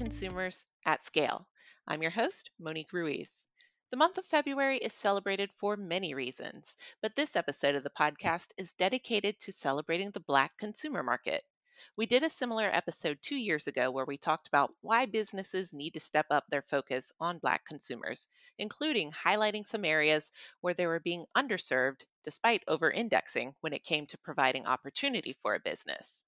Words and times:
consumers 0.00 0.64
at 0.86 1.04
scale. 1.04 1.46
I'm 1.86 2.00
your 2.00 2.10
host, 2.10 2.48
Monique 2.58 2.94
Ruiz. 2.94 3.46
The 3.90 3.98
month 3.98 4.16
of 4.16 4.24
February 4.24 4.78
is 4.78 4.94
celebrated 4.94 5.50
for 5.58 5.76
many 5.76 6.14
reasons, 6.14 6.78
but 7.02 7.14
this 7.14 7.36
episode 7.36 7.74
of 7.74 7.82
the 7.82 7.90
podcast 7.90 8.46
is 8.56 8.72
dedicated 8.78 9.38
to 9.40 9.52
celebrating 9.52 10.10
the 10.10 10.20
Black 10.20 10.56
consumer 10.56 11.02
market. 11.02 11.44
We 11.98 12.06
did 12.06 12.22
a 12.22 12.30
similar 12.30 12.64
episode 12.64 13.18
two 13.20 13.36
years 13.36 13.66
ago 13.66 13.90
where 13.90 14.06
we 14.06 14.16
talked 14.16 14.48
about 14.48 14.74
why 14.80 15.04
businesses 15.04 15.74
need 15.74 15.90
to 15.90 16.00
step 16.00 16.28
up 16.30 16.44
their 16.48 16.62
focus 16.62 17.12
on 17.20 17.36
Black 17.36 17.66
consumers, 17.66 18.26
including 18.56 19.12
highlighting 19.12 19.66
some 19.66 19.84
areas 19.84 20.32
where 20.62 20.72
they 20.72 20.86
were 20.86 21.00
being 21.00 21.26
underserved 21.36 22.06
despite 22.24 22.62
over 22.66 22.90
indexing 22.90 23.54
when 23.60 23.74
it 23.74 23.84
came 23.84 24.06
to 24.06 24.16
providing 24.16 24.64
opportunity 24.64 25.36
for 25.42 25.54
a 25.54 25.60
business. 25.60 26.24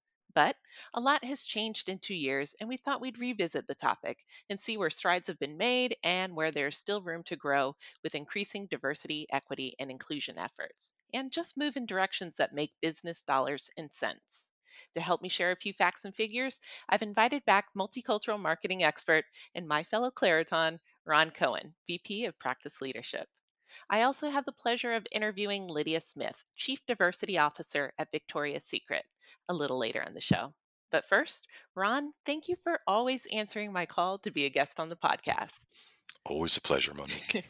A 0.95 0.99
lot 0.99 1.23
has 1.23 1.43
changed 1.43 1.89
in 1.89 1.99
two 1.99 2.13
years, 2.13 2.55
and 2.59 2.69
we 2.69 2.77
thought 2.77 3.01
we'd 3.01 3.17
revisit 3.17 3.65
the 3.65 3.73
topic 3.73 4.23
and 4.49 4.61
see 4.61 4.77
where 4.77 4.89
strides 4.89 5.27
have 5.27 5.39
been 5.39 5.57
made 5.57 5.97
and 6.03 6.35
where 6.35 6.51
there's 6.51 6.77
still 6.77 7.01
room 7.01 7.23
to 7.23 7.35
grow 7.35 7.75
with 8.03 8.15
increasing 8.15 8.67
diversity, 8.67 9.25
equity, 9.31 9.75
and 9.79 9.89
inclusion 9.89 10.37
efforts, 10.37 10.93
and 11.13 11.31
just 11.31 11.57
move 11.57 11.77
in 11.77 11.85
directions 11.87 12.37
that 12.37 12.53
make 12.53 12.73
business 12.81 13.23
dollars 13.23 13.71
and 13.75 13.91
cents. 13.91 14.51
To 14.93 15.01
help 15.01 15.21
me 15.21 15.29
share 15.29 15.51
a 15.51 15.55
few 15.55 15.73
facts 15.73 16.05
and 16.05 16.15
figures, 16.15 16.61
I've 16.87 17.01
invited 17.01 17.45
back 17.45 17.73
multicultural 17.75 18.39
marketing 18.39 18.83
expert 18.83 19.25
and 19.55 19.67
my 19.67 19.83
fellow 19.83 20.11
Clariton, 20.11 20.79
Ron 21.05 21.31
Cohen, 21.31 21.75
VP 21.87 22.25
of 22.25 22.37
Practice 22.37 22.81
Leadership. 22.81 23.27
I 23.89 24.03
also 24.03 24.29
have 24.29 24.45
the 24.45 24.51
pleasure 24.51 24.93
of 24.93 25.07
interviewing 25.11 25.67
Lydia 25.67 26.01
Smith, 26.01 26.43
Chief 26.55 26.85
Diversity 26.85 27.39
Officer 27.39 27.93
at 27.97 28.11
Victoria's 28.11 28.65
Secret, 28.65 29.05
a 29.49 29.53
little 29.53 29.79
later 29.79 30.01
in 30.01 30.13
the 30.13 30.21
show. 30.21 30.53
But 30.93 31.05
first, 31.07 31.47
Ron, 31.73 32.13
thank 32.23 32.47
you 32.47 32.55
for 32.63 32.79
always 32.85 33.25
answering 33.33 33.73
my 33.73 33.87
call 33.87 34.19
to 34.19 34.29
be 34.29 34.45
a 34.45 34.51
guest 34.51 34.79
on 34.79 34.89
the 34.89 34.95
podcast. 34.95 35.65
Always 36.23 36.55
a 36.55 36.61
pleasure, 36.61 36.93
Monique. 36.93 37.43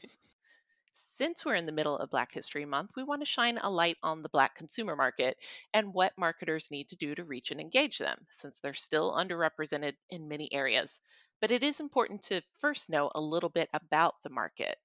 Since 0.93 1.43
we're 1.43 1.55
in 1.55 1.65
the 1.65 1.73
middle 1.73 1.97
of 1.97 2.09
Black 2.09 2.31
History 2.31 2.63
Month, 2.63 2.91
we 2.95 3.03
want 3.03 3.21
to 3.21 3.25
shine 3.25 3.57
a 3.57 3.69
light 3.69 3.97
on 4.01 4.21
the 4.21 4.29
Black 4.29 4.55
consumer 4.55 4.95
market 4.95 5.35
and 5.73 5.93
what 5.93 6.17
marketers 6.17 6.71
need 6.71 6.87
to 6.87 6.95
do 6.95 7.13
to 7.15 7.25
reach 7.25 7.51
and 7.51 7.59
engage 7.59 7.97
them, 7.97 8.25
since 8.29 8.59
they're 8.59 8.73
still 8.73 9.11
underrepresented 9.11 9.95
in 10.09 10.29
many 10.29 10.47
areas. 10.53 11.01
But 11.41 11.51
it 11.51 11.63
is 11.63 11.81
important 11.81 12.21
to 12.27 12.43
first 12.59 12.89
know 12.89 13.11
a 13.13 13.19
little 13.19 13.49
bit 13.49 13.67
about 13.73 14.15
the 14.23 14.29
market. 14.29 14.77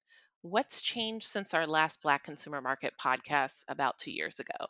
What's 0.42 0.82
changed 0.82 1.28
since 1.28 1.54
our 1.54 1.68
last 1.68 2.02
Black 2.02 2.24
consumer 2.24 2.60
market 2.60 2.94
podcast 3.00 3.62
about 3.68 3.98
two 3.98 4.10
years 4.10 4.40
ago? 4.40 4.66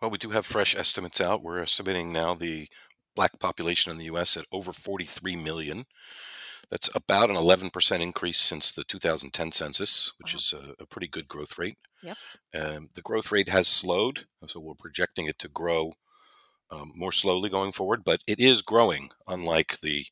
Well, 0.00 0.10
we 0.10 0.18
do 0.18 0.30
have 0.30 0.46
fresh 0.46 0.76
estimates 0.76 1.20
out. 1.20 1.42
We're 1.42 1.62
estimating 1.62 2.12
now 2.12 2.34
the 2.34 2.68
Black 3.14 3.38
population 3.38 3.90
in 3.90 3.98
the 3.98 4.04
U.S. 4.06 4.36
at 4.36 4.44
over 4.52 4.72
43 4.72 5.36
million. 5.36 5.84
That's 6.68 6.94
about 6.94 7.30
an 7.30 7.36
11% 7.36 8.00
increase 8.00 8.38
since 8.38 8.72
the 8.72 8.84
2010 8.84 9.52
census, 9.52 10.12
which 10.18 10.34
wow. 10.34 10.38
is 10.38 10.52
a, 10.52 10.82
a, 10.82 10.86
pretty 10.86 11.06
good 11.06 11.28
growth 11.28 11.58
rate. 11.58 11.78
Yep. 12.02 12.16
Um, 12.54 12.88
the 12.94 13.02
growth 13.02 13.30
rate 13.30 13.48
has 13.48 13.68
slowed, 13.68 14.26
so 14.46 14.60
we're 14.60 14.74
projecting 14.74 15.26
it 15.26 15.38
to 15.38 15.48
grow 15.48 15.92
um, 16.70 16.92
more 16.96 17.12
slowly 17.12 17.48
going 17.48 17.72
forward, 17.72 18.02
but 18.04 18.20
it 18.26 18.40
is 18.40 18.62
growing, 18.62 19.10
unlike 19.28 19.78
the 19.80 20.06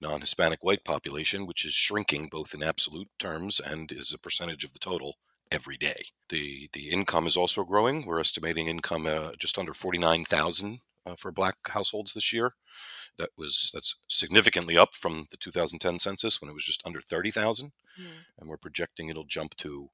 non 0.00 0.20
Hispanic 0.20 0.62
white 0.62 0.84
population, 0.84 1.46
which 1.46 1.64
is 1.64 1.72
shrinking 1.72 2.28
both 2.30 2.54
in 2.54 2.62
absolute 2.62 3.08
terms 3.18 3.58
and 3.60 3.90
is 3.90 4.12
a 4.12 4.18
percentage 4.18 4.64
of 4.64 4.72
the 4.72 4.78
total 4.78 5.16
every 5.50 5.76
day. 5.76 6.06
The, 6.28 6.68
the 6.72 6.90
income 6.90 7.26
is 7.26 7.36
also 7.36 7.64
growing. 7.64 8.04
We're 8.04 8.20
estimating 8.20 8.66
income 8.66 9.06
uh, 9.06 9.32
just 9.38 9.58
under 9.58 9.74
49,000 9.74 10.78
uh, 11.06 11.14
for 11.16 11.30
black 11.32 11.56
households 11.68 12.14
this 12.14 12.32
year. 12.32 12.54
That 13.18 13.30
was 13.38 13.70
that's 13.72 14.02
significantly 14.08 14.76
up 14.76 14.94
from 14.94 15.26
the 15.30 15.36
2010 15.38 15.98
census 15.98 16.40
when 16.40 16.50
it 16.50 16.54
was 16.54 16.64
just 16.64 16.86
under 16.86 17.00
30,000, 17.00 17.72
mm. 17.98 18.04
and 18.38 18.48
we're 18.48 18.56
projecting 18.58 19.08
it'll 19.08 19.24
jump 19.24 19.56
to 19.58 19.88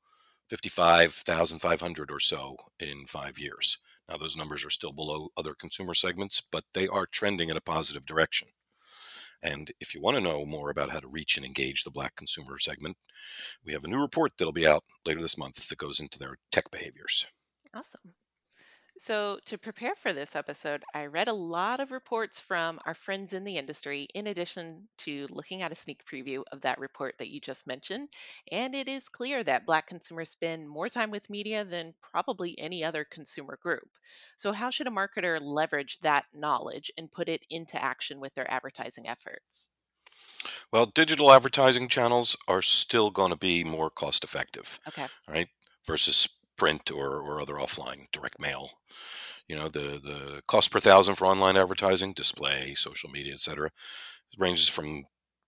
55,500 0.51 2.11
or 2.11 2.21
so 2.21 2.57
in 2.81 3.05
five 3.07 3.39
years. 3.39 3.79
Now 4.09 4.17
those 4.17 4.37
numbers 4.37 4.65
are 4.65 4.71
still 4.71 4.93
below 4.93 5.29
other 5.37 5.55
consumer 5.55 5.95
segments, 5.95 6.41
but 6.41 6.65
they 6.75 6.89
are 6.89 7.07
trending 7.07 7.49
in 7.49 7.57
a 7.57 7.61
positive 7.61 8.05
direction. 8.05 8.49
And 9.43 9.73
if 9.81 9.95
you 9.95 10.01
want 10.01 10.17
to 10.17 10.23
know 10.23 10.45
more 10.47 10.71
about 10.71 10.91
how 10.91 11.01
to 11.01 11.09
reach 11.09 11.37
and 11.37 11.45
engage 11.45 11.85
the 11.85 11.91
black 11.91 12.17
consumer 12.17 12.59
segment, 12.59 12.97
we 13.65 13.73
have 13.73 13.85
a 13.85 13.89
new 13.89 14.01
report 14.01 14.33
that'll 14.39 14.53
be 14.53 14.67
out 14.67 14.85
later 15.05 15.21
this 15.21 15.39
month 15.39 15.69
that 15.69 15.79
goes 15.79 16.01
into 16.01 16.19
their 16.19 16.37
tech 16.51 16.71
behaviors. 16.71 17.27
Awesome. 17.75 18.15
So, 18.99 19.41
to 19.47 19.57
prepare 19.57 19.95
for 19.95 20.13
this 20.13 20.37
episode, 20.37 20.85
I 20.95 21.07
read 21.07 21.29
a 21.29 21.33
lot 21.33 21.81
of 21.81 21.91
reports 21.91 22.41
from 22.41 22.79
our 22.85 22.95
friends 22.95 23.33
in 23.33 23.43
the 23.43 23.57
industry, 23.57 24.07
in 24.15 24.27
addition 24.27 24.87
to 24.99 25.27
looking 25.31 25.63
at 25.63 25.73
a 25.73 25.75
sneak 25.75 26.05
preview 26.05 26.43
of 26.53 26.61
that 26.61 26.79
report 26.79 27.17
that 27.19 27.31
you 27.31 27.41
just 27.41 27.67
mentioned. 27.67 28.11
And 28.51 28.75
it 28.75 28.89
is 28.89 29.09
clear 29.09 29.43
that 29.43 29.65
Black 29.65 29.87
consumers 29.87 30.31
spend 30.31 30.69
more 30.69 30.91
time 30.91 31.11
with 31.11 31.31
media 31.31 31.65
than 31.65 31.95
probably 32.03 32.59
any 32.59 32.85
other 32.85 33.05
consumer 33.05 33.59
group. 33.63 33.89
So, 34.37 34.53
how 34.53 34.69
should 34.69 34.87
a 34.87 34.91
marketer 34.91 35.41
leverage 35.41 35.99
that 36.01 36.27
knowledge 36.35 36.91
and 36.99 37.11
put 37.11 37.31
it 37.31 37.45
into 37.49 37.83
action 37.83 38.21
with 38.21 38.35
their 38.35 38.51
advertising 38.51 39.09
efforts? 39.09 39.71
Well, 40.71 40.87
digital 40.87 41.33
advertising 41.33 41.89
channels 41.89 42.37
are 42.47 42.63
still 42.63 43.11
going 43.11 43.31
to 43.31 43.39
be 43.39 43.65
more 43.65 43.91
cost 43.91 44.23
effective. 44.23 44.79
Okay. 44.89 45.07
Right? 45.27 45.49
Versus 45.87 46.29
print 46.63 46.93
or, 46.93 47.21
or 47.21 47.43
other 47.43 47.55
offline 47.55 48.07
direct 48.13 48.41
mail. 48.41 48.71
You 49.49 49.57
know, 49.57 49.69
the, 49.69 50.01
the 50.01 50.43
cost 50.47 50.71
per 50.71 50.79
thousand 50.79 51.17
for 51.17 51.27
online 51.27 51.57
advertising, 51.57 52.13
display, 52.13 52.75
social 52.77 53.11
media, 53.11 53.35
etc., 53.35 53.71
ranges 54.39 54.69
from 54.69 55.03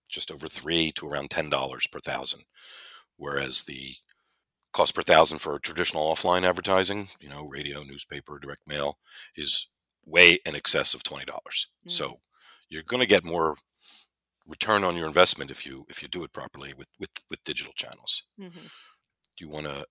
just 0.09 0.29
over 0.29 0.49
three 0.49 0.91
to 0.91 1.07
around 1.07 1.29
ten 1.29 1.49
dollars 1.49 1.87
per 1.87 2.01
thousand. 2.01 2.41
Whereas 3.15 3.63
the 3.63 3.93
cost 4.73 4.93
per 4.93 5.03
thousand 5.03 5.39
for 5.39 5.57
traditional 5.57 6.13
offline 6.13 6.43
advertising, 6.43 7.07
you 7.21 7.29
know, 7.29 7.45
radio, 7.45 7.83
newspaper, 7.83 8.37
direct 8.37 8.67
mail, 8.67 8.97
is 9.37 9.71
way 10.05 10.37
in 10.45 10.53
excess 10.53 10.93
of 10.93 11.03
twenty 11.03 11.23
dollars. 11.23 11.67
Mm. 11.87 11.91
So 11.91 12.19
you're 12.67 12.83
going 12.83 12.99
to 12.99 13.07
get 13.07 13.23
more 13.23 13.55
return 14.45 14.83
on 14.83 14.97
your 14.97 15.07
investment 15.07 15.49
if 15.49 15.65
you 15.65 15.85
if 15.87 16.01
you 16.01 16.09
do 16.09 16.25
it 16.25 16.33
properly 16.33 16.73
with 16.77 16.89
with, 16.99 17.11
with 17.29 17.41
digital 17.45 17.71
channels. 17.73 18.23
Mm-hmm. 18.37 18.67
Do 19.37 19.45
you 19.45 19.49
want 19.49 19.65
to 19.65 19.85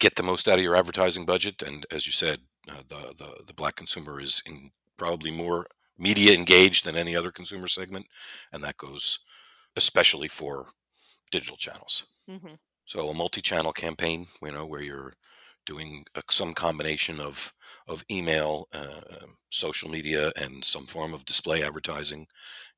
get 0.00 0.14
the 0.14 0.22
most 0.22 0.48
out 0.48 0.58
of 0.58 0.64
your 0.64 0.76
advertising 0.76 1.26
budget. 1.26 1.62
And 1.62 1.86
as 1.90 2.06
you 2.06 2.12
said, 2.12 2.40
uh, 2.70 2.82
the, 2.88 3.14
the 3.16 3.44
the 3.46 3.54
black 3.54 3.76
consumer 3.76 4.20
is 4.20 4.42
in 4.46 4.70
probably 4.96 5.30
more 5.30 5.66
media 5.98 6.34
engaged 6.34 6.84
than 6.84 6.96
any 6.96 7.16
other 7.16 7.30
consumer 7.30 7.68
segment, 7.68 8.06
and 8.52 8.62
that 8.62 8.76
goes 8.76 9.20
especially 9.76 10.28
for 10.28 10.68
digital 11.30 11.56
channels. 11.56 12.06
Mm-hmm. 12.28 12.54
So 12.84 13.08
a 13.08 13.14
multi-channel 13.14 13.72
campaign, 13.72 14.26
you 14.42 14.52
know, 14.52 14.66
where 14.66 14.82
you're 14.82 15.14
doing 15.66 16.04
a, 16.14 16.22
some 16.30 16.54
combination 16.54 17.20
of 17.20 17.52
of 17.88 18.04
email, 18.10 18.68
uh, 18.72 19.00
um, 19.22 19.30
social 19.50 19.90
media, 19.90 20.32
and 20.36 20.64
some 20.64 20.86
form 20.86 21.14
of 21.14 21.24
display 21.24 21.62
advertising 21.62 22.26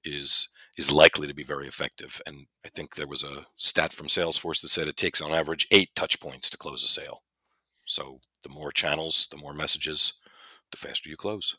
is 0.04 0.48
is 0.76 0.92
likely 0.92 1.26
to 1.26 1.34
be 1.34 1.42
very 1.42 1.66
effective. 1.66 2.20
And 2.26 2.46
I 2.64 2.68
think 2.68 2.94
there 2.94 3.06
was 3.06 3.24
a 3.24 3.46
stat 3.56 3.92
from 3.92 4.06
Salesforce 4.06 4.62
that 4.62 4.68
said 4.68 4.88
it 4.88 4.96
takes 4.96 5.20
on 5.20 5.32
average 5.32 5.66
eight 5.70 5.90
touch 5.94 6.20
points 6.20 6.48
to 6.50 6.56
close 6.56 6.84
a 6.84 6.88
sale. 6.88 7.22
So 7.86 8.20
the 8.42 8.50
more 8.50 8.70
channels, 8.70 9.26
the 9.30 9.36
more 9.36 9.54
messages, 9.54 10.14
the 10.70 10.76
faster 10.76 11.10
you 11.10 11.16
close. 11.16 11.56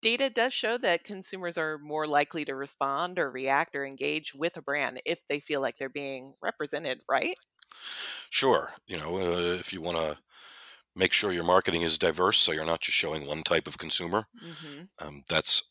Data 0.00 0.30
does 0.30 0.52
show 0.52 0.78
that 0.78 1.04
consumers 1.04 1.56
are 1.58 1.78
more 1.78 2.06
likely 2.06 2.44
to 2.44 2.54
respond 2.54 3.18
or 3.18 3.30
react 3.30 3.74
or 3.74 3.86
engage 3.86 4.34
with 4.34 4.56
a 4.56 4.62
brand 4.62 5.00
if 5.06 5.20
they 5.28 5.40
feel 5.40 5.60
like 5.60 5.76
they're 5.78 5.88
being 5.88 6.34
represented, 6.42 7.00
right? 7.08 7.34
Sure. 8.30 8.72
You 8.86 8.98
know, 8.98 9.16
uh, 9.16 9.56
if 9.58 9.72
you 9.72 9.80
want 9.80 9.96
to 9.96 10.16
make 10.96 11.12
sure 11.12 11.32
your 11.32 11.44
marketing 11.44 11.82
is 11.82 11.98
diverse, 11.98 12.38
so 12.38 12.52
you're 12.52 12.64
not 12.64 12.80
just 12.80 12.96
showing 12.96 13.26
one 13.26 13.42
type 13.42 13.66
of 13.66 13.78
consumer, 13.78 14.26
mm-hmm. 14.42 15.06
um, 15.06 15.22
that's 15.28 15.70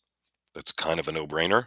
that's 0.54 0.72
kind 0.72 1.00
of 1.00 1.08
a 1.08 1.12
no-brainer, 1.12 1.66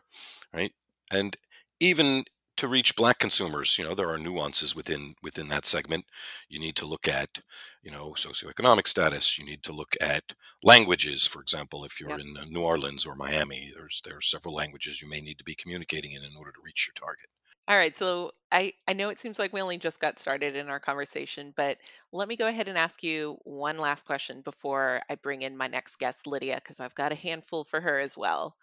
right? 0.55 0.73
And 1.11 1.37
even 1.81 2.25
to 2.57 2.69
reach 2.69 2.97
black 2.97 3.19
consumers, 3.19 3.79
you 3.79 3.85
know, 3.85 3.95
there 3.95 4.11
are 4.11 4.19
nuances 4.19 4.75
within 4.75 5.15
within 5.23 5.49
that 5.49 5.67
segment. 5.67 6.05
You 6.49 6.59
need 6.59 6.77
to 6.77 6.87
look 6.87 7.09
at, 7.09 7.41
you 7.83 7.91
know, 7.91 8.13
socioeconomic 8.13 8.89
status. 8.89 9.39
You 9.39 9.45
need 9.45 9.63
to 9.65 9.73
look 9.73 9.95
at 10.01 10.35
languages. 10.63 11.27
For 11.27 11.41
example, 11.41 11.85
if 11.85 12.01
you're 12.01 12.11
yep. 12.11 12.21
in 12.21 12.37
uh, 12.37 12.45
New 12.49 12.63
Orleans 12.63 13.07
or 13.07 13.15
Miami, 13.15 13.73
there's 13.75 14.01
there 14.05 14.17
are 14.17 14.23
several 14.23 14.55
languages 14.55 15.03
you 15.03 15.09
may 15.09 15.21
need 15.21 15.39
to 15.39 15.45
be 15.45 15.55
communicating 15.55 16.13
in 16.13 16.23
in 16.23 16.37
order 16.39 16.53
to 16.53 16.63
reach 16.65 16.89
your 16.89 16.95
target. 16.95 17.29
All 17.69 17.77
right, 17.77 17.97
so 17.97 18.31
I, 18.53 18.75
I 18.87 18.93
know 18.93 19.09
it 19.09 19.19
seems 19.19 19.41
like 19.41 19.53
we 19.53 19.61
only 19.61 19.77
just 19.77 19.99
got 19.99 20.21
started 20.21 20.55
in 20.55 20.69
our 20.69 20.79
conversation, 20.79 21.53
but 21.57 21.79
let 22.13 22.29
me 22.29 22.37
go 22.37 22.47
ahead 22.47 22.69
and 22.69 22.79
ask 22.79 23.03
you 23.03 23.39
one 23.43 23.77
last 23.77 24.07
question 24.07 24.41
before 24.43 25.03
I 25.11 25.17
bring 25.17 25.43
in 25.43 25.57
my 25.57 25.67
next 25.67 25.99
guest, 25.99 26.29
Lydia, 26.29 26.57
because 26.57 26.79
I've 26.79 26.95
got 26.95 27.11
a 27.11 27.17
handful 27.17 27.65
for 27.65 27.81
her 27.81 27.99
as 27.99 28.17
well. 28.17 28.55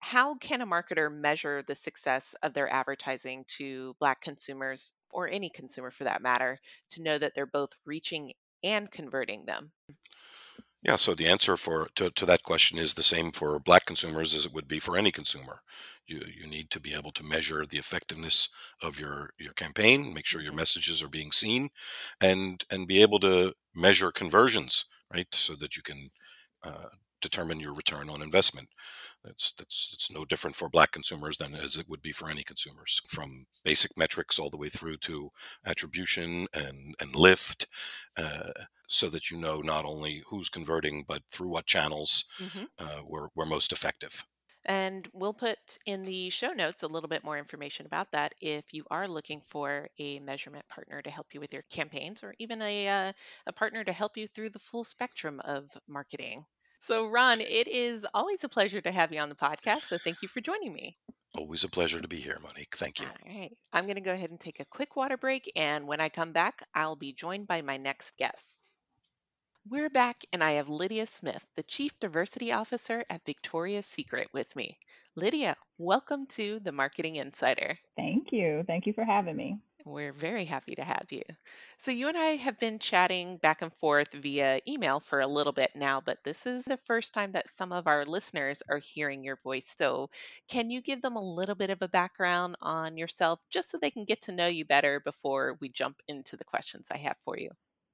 How 0.00 0.34
can 0.34 0.60
a 0.62 0.66
marketer 0.66 1.10
measure 1.10 1.62
the 1.62 1.74
success 1.76 2.34
of 2.42 2.54
their 2.54 2.68
advertising 2.68 3.44
to 3.56 3.94
Black 4.00 4.20
consumers, 4.20 4.92
or 5.10 5.28
any 5.28 5.48
consumer 5.48 5.90
for 5.92 6.04
that 6.04 6.20
matter, 6.22 6.58
to 6.88 7.02
know 7.02 7.16
that 7.18 7.34
they're 7.34 7.46
both 7.46 7.72
reaching 7.84 8.34
and 8.64 8.90
converting 8.90 9.46
them? 9.46 9.72
Yeah, 10.82 10.96
so 10.96 11.14
the 11.14 11.26
answer 11.28 11.56
for 11.58 11.88
to, 11.96 12.10
to 12.10 12.26
that 12.26 12.42
question 12.42 12.78
is 12.78 12.94
the 12.94 13.02
same 13.02 13.32
for 13.32 13.58
black 13.60 13.84
consumers 13.84 14.32
as 14.34 14.46
it 14.46 14.52
would 14.52 14.66
be 14.66 14.78
for 14.78 14.96
any 14.96 15.12
consumer. 15.12 15.60
You 16.06 16.22
you 16.26 16.46
need 16.46 16.70
to 16.70 16.80
be 16.80 16.94
able 16.94 17.12
to 17.12 17.22
measure 17.24 17.66
the 17.66 17.78
effectiveness 17.78 18.48
of 18.82 18.98
your 18.98 19.30
your 19.38 19.52
campaign, 19.52 20.14
make 20.14 20.26
sure 20.26 20.40
your 20.40 20.52
Mhm. 20.52 20.54
messages 20.54 21.02
are 21.02 21.08
being 21.08 21.32
seen, 21.32 21.68
and 22.20 22.64
and 22.70 22.88
be 22.88 23.02
able 23.02 23.20
to 23.20 23.54
measure 23.74 24.10
conversions, 24.10 24.86
right, 25.12 25.32
so 25.34 25.54
that 25.56 25.76
you 25.76 25.82
can 25.82 26.10
uh, 26.62 26.88
determine 27.20 27.60
your 27.60 27.74
return 27.74 28.08
on 28.10 28.22
investment. 28.22 28.70
That's 29.24 29.52
that's 29.52 29.90
it's 29.92 30.10
no 30.10 30.24
different 30.24 30.56
for 30.56 30.68
black 30.68 30.92
consumers 30.92 31.36
than 31.38 31.54
as 31.54 31.76
it 31.76 31.88
would 31.88 32.00
be 32.02 32.12
for 32.12 32.28
any 32.30 32.42
consumers, 32.42 33.00
from 33.06 33.46
basic 33.62 33.96
metrics 33.96 34.38
all 34.38 34.50
the 34.50 34.56
way 34.56 34.68
through 34.70 34.96
to 34.98 35.30
attribution 35.64 36.46
and 36.54 36.94
and 37.00 37.14
lift, 37.16 37.66
uh, 38.16 38.52
so 38.88 39.08
that 39.10 39.30
you 39.30 39.36
know 39.38 39.60
not 39.60 39.84
only 39.84 40.22
who's 40.28 40.48
converting 40.48 41.04
but 41.06 41.22
through 41.30 41.48
what 41.50 41.66
channels 41.66 42.24
Mhm. 42.38 42.66
uh, 42.78 43.02
were 43.04 43.30
were 43.34 43.46
most 43.46 43.72
effective. 43.72 44.24
And 44.64 45.06
we'll 45.12 45.34
put 45.34 45.76
in 45.84 46.04
the 46.06 46.30
show 46.30 46.52
notes 46.54 46.82
a 46.82 46.88
little 46.88 47.08
bit 47.10 47.22
more 47.22 47.36
information 47.36 47.84
about 47.84 48.12
that 48.12 48.34
if 48.40 48.72
you 48.72 48.86
are 48.90 49.06
looking 49.06 49.42
for 49.42 49.90
a 49.98 50.18
measurement 50.20 50.66
partner 50.66 51.02
to 51.02 51.10
help 51.10 51.34
you 51.34 51.40
with 51.40 51.52
your 51.52 51.60
campaigns 51.64 52.22
or 52.24 52.34
even 52.38 52.62
a, 52.62 52.88
uh, 52.88 53.12
a 53.46 53.52
partner 53.52 53.84
to 53.84 53.92
help 53.92 54.16
you 54.16 54.26
through 54.26 54.48
the 54.50 54.58
full 54.58 54.82
spectrum 54.84 55.40
of 55.40 55.76
marketing. 55.86 56.46
So, 56.82 57.08
Ron, 57.08 57.42
it 57.42 57.68
is 57.68 58.06
always 58.14 58.42
a 58.42 58.48
pleasure 58.48 58.80
to 58.80 58.90
have 58.90 59.12
you 59.12 59.20
on 59.20 59.28
the 59.28 59.34
podcast. 59.34 59.82
So, 59.82 59.98
thank 59.98 60.22
you 60.22 60.28
for 60.28 60.40
joining 60.40 60.72
me. 60.72 60.96
Always 61.36 61.62
a 61.62 61.68
pleasure 61.68 62.00
to 62.00 62.08
be 62.08 62.16
here, 62.16 62.38
Monique. 62.42 62.74
Thank 62.74 63.00
you. 63.00 63.06
All 63.06 63.34
right. 63.34 63.52
I'm 63.72 63.84
going 63.84 63.96
to 63.96 64.00
go 64.00 64.12
ahead 64.12 64.30
and 64.30 64.40
take 64.40 64.60
a 64.60 64.64
quick 64.64 64.96
water 64.96 65.18
break. 65.18 65.52
And 65.56 65.86
when 65.86 66.00
I 66.00 66.08
come 66.08 66.32
back, 66.32 66.66
I'll 66.74 66.96
be 66.96 67.12
joined 67.12 67.46
by 67.46 67.60
my 67.60 67.76
next 67.76 68.16
guest. 68.16 68.64
We're 69.68 69.90
back, 69.90 70.24
and 70.32 70.42
I 70.42 70.52
have 70.52 70.70
Lydia 70.70 71.04
Smith, 71.04 71.44
the 71.54 71.62
Chief 71.62 71.92
Diversity 72.00 72.50
Officer 72.50 73.04
at 73.10 73.26
Victoria's 73.26 73.84
Secret, 73.84 74.28
with 74.32 74.56
me. 74.56 74.78
Lydia, 75.16 75.56
welcome 75.76 76.26
to 76.28 76.60
the 76.60 76.72
Marketing 76.72 77.16
Insider. 77.16 77.78
Thank 77.94 78.32
you. 78.32 78.64
Thank 78.66 78.86
you 78.86 78.94
for 78.94 79.04
having 79.04 79.36
me. 79.36 79.58
We're 79.84 80.14
very 80.14 80.46
happy 80.46 80.74
to 80.76 80.84
have 80.84 81.12
you. 81.12 81.22
So, 81.76 81.90
you 81.90 82.08
and 82.08 82.16
I 82.16 82.36
have 82.36 82.58
been 82.58 82.78
chatting 82.78 83.36
back 83.36 83.60
and 83.60 83.72
forth 83.74 84.12
via 84.12 84.60
email 84.66 85.00
for 85.00 85.20
a 85.20 85.26
little 85.26 85.52
bit 85.52 85.76
now, 85.76 86.00
but 86.00 86.24
this 86.24 86.46
is 86.46 86.64
the 86.64 86.78
first 86.78 87.12
time 87.12 87.32
that 87.32 87.50
some 87.50 87.70
of 87.72 87.86
our 87.86 88.06
listeners 88.06 88.62
are 88.70 88.78
hearing 88.78 89.22
your 89.22 89.36
voice. 89.36 89.74
So, 89.76 90.08
can 90.48 90.70
you 90.70 90.80
give 90.80 91.02
them 91.02 91.16
a 91.16 91.22
little 91.22 91.54
bit 91.56 91.68
of 91.70 91.82
a 91.82 91.88
background 91.88 92.56
on 92.62 92.96
yourself 92.96 93.40
just 93.50 93.68
so 93.70 93.76
they 93.78 93.90
can 93.90 94.06
get 94.06 94.22
to 94.22 94.32
know 94.32 94.46
you 94.46 94.64
better 94.64 94.98
before 95.00 95.58
we 95.60 95.68
jump 95.68 96.00
into 96.08 96.36
the 96.36 96.44
questions 96.44 96.88
I 96.90 96.96
have 96.98 97.18
for 97.18 97.38
you? 97.38 97.50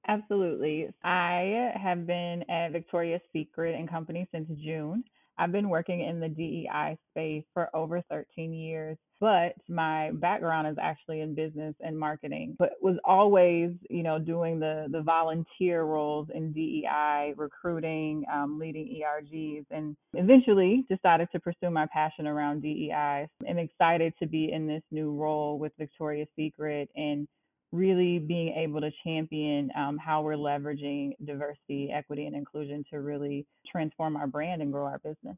Absolutely. 0.07 0.89
I 1.03 1.71
have 1.75 2.07
been 2.07 2.43
at 2.49 2.71
Victoria's 2.71 3.21
Secret 3.33 3.75
and 3.77 3.89
Company 3.89 4.27
since 4.31 4.49
June. 4.63 5.03
I've 5.37 5.51
been 5.51 5.69
working 5.69 6.01
in 6.01 6.19
the 6.19 6.29
DEI 6.29 6.97
space 7.11 7.43
for 7.53 7.69
over 7.75 8.01
13 8.09 8.53
years, 8.53 8.97
but 9.19 9.53
my 9.67 10.11
background 10.13 10.67
is 10.67 10.77
actually 10.79 11.21
in 11.21 11.33
business 11.33 11.73
and 11.79 11.97
marketing, 11.97 12.55
but 12.59 12.71
was 12.81 12.97
always, 13.03 13.71
you 13.89 14.03
know, 14.03 14.19
doing 14.19 14.59
the, 14.59 14.87
the 14.91 15.01
volunteer 15.01 15.83
roles 15.83 16.27
in 16.33 16.51
DEI, 16.51 17.33
recruiting, 17.35 18.23
um, 18.31 18.59
leading 18.59 19.01
ERGs, 19.01 19.65
and 19.71 19.95
eventually 20.13 20.85
decided 20.89 21.27
to 21.31 21.39
pursue 21.39 21.69
my 21.71 21.87
passion 21.91 22.27
around 22.27 22.61
DEI. 22.61 23.27
I'm 23.47 23.57
excited 23.57 24.13
to 24.19 24.27
be 24.27 24.51
in 24.51 24.67
this 24.67 24.83
new 24.91 25.15
role 25.15 25.57
with 25.57 25.71
Victoria's 25.79 26.29
Secret 26.35 26.89
and 26.95 27.27
really 27.71 28.19
being 28.19 28.53
able 28.53 28.81
to 28.81 28.91
champion 29.03 29.69
um, 29.75 29.97
how 29.97 30.21
we're 30.21 30.35
leveraging 30.35 31.11
diversity, 31.25 31.91
equity, 31.93 32.25
and 32.25 32.35
inclusion 32.35 32.83
to 32.91 33.01
really 33.01 33.45
transform 33.69 34.15
our 34.15 34.27
brand 34.27 34.61
and 34.61 34.71
grow 34.71 34.85
our 34.85 34.99
business. 34.99 35.37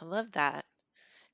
I 0.00 0.04
love 0.04 0.32
that. 0.32 0.64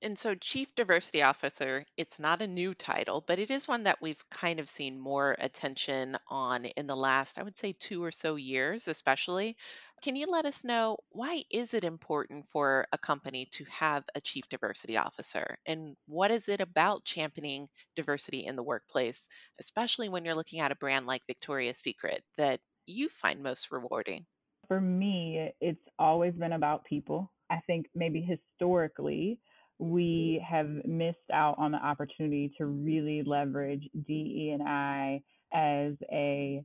And 0.01 0.19
so, 0.19 0.35
Chief 0.35 0.75
Diversity 0.75 1.23
Officer, 1.23 1.85
it's 1.99 2.19
not 2.19 2.41
a 2.41 2.47
new 2.47 2.73
title, 2.75 3.21
but 3.21 3.39
it 3.39 3.51
is 3.51 3.69
one 3.69 3.83
that 3.83 4.01
we've 4.01 4.27
kind 4.31 4.59
of 4.59 4.69
seen 4.71 4.99
more 4.99 5.37
attention 5.39 6.17
on 6.29 6.65
in 6.65 6.87
the 6.87 6.97
last, 6.97 7.39
I 7.39 7.43
would 7.43 7.59
say, 7.59 7.73
two 7.73 8.03
or 8.03 8.11
so 8.11 8.37
years, 8.37 8.89
especially. 8.89 9.57
Can 10.03 10.17
you 10.17 10.27
let 10.27 10.47
us 10.47 10.65
know 10.65 10.99
why 11.11 11.45
is 11.51 11.75
it 11.75 11.85
important 11.85 12.49
for 12.49 12.87
a 12.93 12.99
company 12.99 13.47
to 13.53 13.65
have 13.67 14.05
a 14.15 14.21
Chief 14.21 14.49
Diversity 14.49 14.97
Officer? 14.97 15.59
And 15.67 15.97
what 16.07 16.31
is 16.31 16.49
it 16.49 16.61
about 16.63 17.05
championing 17.05 17.69
diversity 17.95 18.47
in 18.47 18.57
the 18.57 18.63
workplace, 18.63 19.29
especially 19.59 20.09
when 20.09 20.25
you're 20.25 20.35
looking 20.35 20.61
at 20.61 20.73
a 20.73 20.77
brand 20.77 21.07
like 21.07 21.27
Victoria's 21.27 21.79
Secret, 21.79 22.23
that 22.39 22.61
you 22.87 23.09
find 23.09 23.43
most 23.43 23.71
rewarding? 23.71 24.27
For 24.69 24.81
me, 24.81 25.53
it's 25.61 25.89
always 25.99 26.35
been 26.35 26.53
about 26.53 26.85
people. 26.85 27.31
I 27.51 27.61
think 27.67 27.87
maybe 27.95 28.21
historically, 28.21 29.39
we 29.79 30.45
have 30.49 30.69
missed 30.85 31.19
out 31.33 31.57
on 31.59 31.73
the 31.73 31.79
opportunity 31.79 32.53
to 32.59 32.67
really 32.67 33.23
leverage 33.23 33.89
DE 34.07 34.51
and 34.53 34.63
I 34.63 35.23
as 35.53 35.95
a 36.11 36.65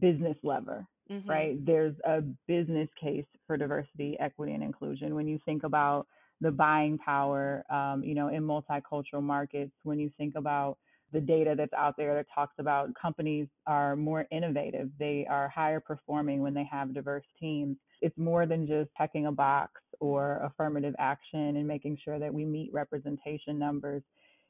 business 0.00 0.36
lever, 0.42 0.86
hmm 1.08 1.18
right? 1.28 1.64
There's 1.64 1.94
a 2.04 2.22
business 2.46 2.88
case 3.00 3.26
for 3.46 3.56
diversity, 3.56 4.16
equity, 4.20 4.52
and 4.52 4.62
inclusion. 4.62 5.14
When 5.14 5.26
you 5.28 5.38
think 5.44 5.64
about 5.64 6.06
the 6.40 6.50
buying 6.50 6.98
power, 6.98 7.64
um, 7.70 8.02
you 8.04 8.14
know, 8.14 8.28
in 8.28 8.42
multicultural 8.42 9.22
markets, 9.22 9.72
when 9.82 9.98
you 9.98 10.10
think 10.16 10.34
about 10.36 10.78
the 11.12 11.20
data 11.20 11.54
that's 11.56 11.72
out 11.74 11.96
there 11.96 12.14
that 12.14 12.26
talks 12.34 12.54
about 12.58 12.90
companies 13.00 13.46
are 13.66 13.96
more 13.96 14.26
innovative, 14.30 14.90
they 14.98 15.26
are 15.28 15.48
higher 15.48 15.78
performing 15.80 16.40
when 16.40 16.54
they 16.54 16.64
have 16.70 16.94
diverse 16.94 17.24
teams. 17.38 17.76
It's 18.00 18.16
more 18.16 18.46
than 18.46 18.66
just 18.66 18.90
checking 18.96 19.26
a 19.26 19.32
box 19.32 19.80
or 20.02 20.38
affirmative 20.44 20.94
action 20.98 21.56
and 21.56 21.68
making 21.68 21.98
sure 22.04 22.18
that 22.20 22.34
we 22.34 22.44
meet 22.46 22.72
representation 22.74 23.58
numbers. 23.58 24.02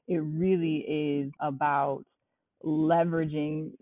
It 0.09 0.19
really 0.19 0.79
is 0.79 1.33
about 1.41 2.05
leveraging 2.65 3.73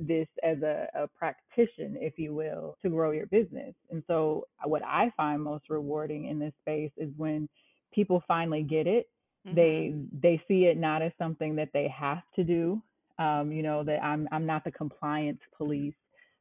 this 0.00 0.28
as 0.42 0.62
a, 0.62 0.88
a 0.94 1.08
practitioner, 1.08 1.98
if 2.00 2.18
you 2.18 2.34
will, 2.34 2.76
to 2.82 2.90
grow 2.90 3.12
your 3.12 3.26
business. 3.26 3.74
And 3.90 4.02
so, 4.08 4.46
what 4.64 4.82
I 4.84 5.12
find 5.16 5.42
most 5.42 5.70
rewarding 5.70 6.26
in 6.26 6.38
this 6.40 6.54
space 6.60 6.92
is 6.96 7.10
when 7.16 7.48
people 7.92 8.22
finally 8.28 8.62
get 8.64 8.86
it. 8.86 9.08
hmm 9.44 9.52
They 9.52 9.94
they 10.12 10.42
see 10.48 10.66
it 10.66 10.78
not 10.78 11.02
as 11.02 11.12
something 11.18 11.56
that 11.56 11.70
they 11.74 11.88
have 11.88 12.22
to 12.36 12.44
do. 12.44 12.82
Um, 13.18 13.52
you 13.52 13.62
know 13.62 13.84
that 13.84 14.02
I'm 14.04 14.28
I'm 14.32 14.46
not 14.46 14.64
the 14.64 14.72
compliance 14.72 15.40
police, 15.56 15.94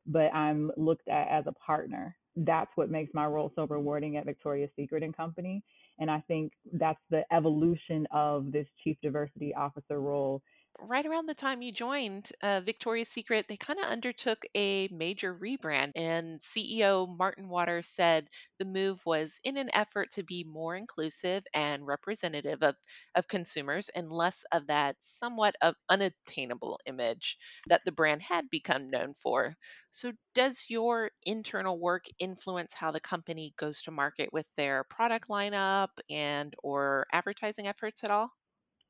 but 0.08 0.34
I'm 0.34 0.72
looked 0.78 1.08
at 1.10 1.28
as 1.30 1.46
a 1.48 1.54
partner. 1.54 2.18
That's 2.38 2.70
what 2.76 2.92
makes 2.92 3.14
my 3.14 3.26
role 3.26 3.52
so 3.56 3.66
rewarding 3.68 4.18
at 4.18 4.26
Victoria's 4.26 4.70
Secret 4.76 5.02
and 5.02 5.16
Company. 5.16 5.64
And 6.00 6.12
I 6.12 6.24
think 6.28 6.54
that's 6.74 7.00
the 7.10 7.24
evolution 7.34 8.08
of 8.12 8.52
this 8.52 8.68
chief 8.84 8.98
diversity 9.02 9.56
officer 9.56 10.00
role 10.00 10.44
right 10.88 11.06
around 11.06 11.26
the 11.28 11.36
time 11.36 11.62
you 11.62 11.72
joined 11.72 12.32
uh, 12.42 12.62
Victoria's 12.62 13.10
Secret, 13.10 13.48
they 13.48 13.58
kind 13.58 13.80
of 13.80 13.86
undertook 13.86 14.46
a 14.56 14.88
major 14.90 15.34
rebrand. 15.34 15.92
And 15.96 16.42
CEO 16.42 17.06
Martin 17.06 17.50
Waters 17.50 17.88
said 17.88 18.28
the 18.60 18.66
move 18.66 19.06
was 19.06 19.40
in 19.44 19.58
an 19.58 19.70
effort 19.74 20.12
to 20.14 20.24
be 20.24 20.44
more 20.44 20.76
inclusive 20.76 21.46
and 21.54 21.86
representative 21.86 22.64
of, 22.64 22.76
of 23.16 23.28
consumers 23.28 23.90
and 23.90 24.12
less 24.12 24.44
of 24.52 24.68
that 24.68 24.96
somewhat 25.02 25.56
of 25.62 25.76
unattainable 25.90 26.80
image 26.86 27.38
that 27.68 27.84
the 27.86 27.92
brand 27.92 28.22
had 28.24 28.50
become 28.50 28.90
known 28.90 29.14
for. 29.14 29.56
So, 29.90 30.14
does 30.34 30.70
your 30.70 31.12
internal 31.24 31.80
work 31.80 32.06
influence 32.20 32.74
how 32.74 32.92
the 32.92 33.00
company 33.00 33.54
goes 33.58 33.82
to 33.84 33.92
market 33.92 34.32
with 34.32 34.46
their 34.56 34.84
product 34.84 35.28
lineup 35.30 35.90
and 36.10 36.56
or 36.64 37.08
advertising 37.12 37.68
efforts 37.68 38.04
at 38.04 38.12
all? 38.12 38.32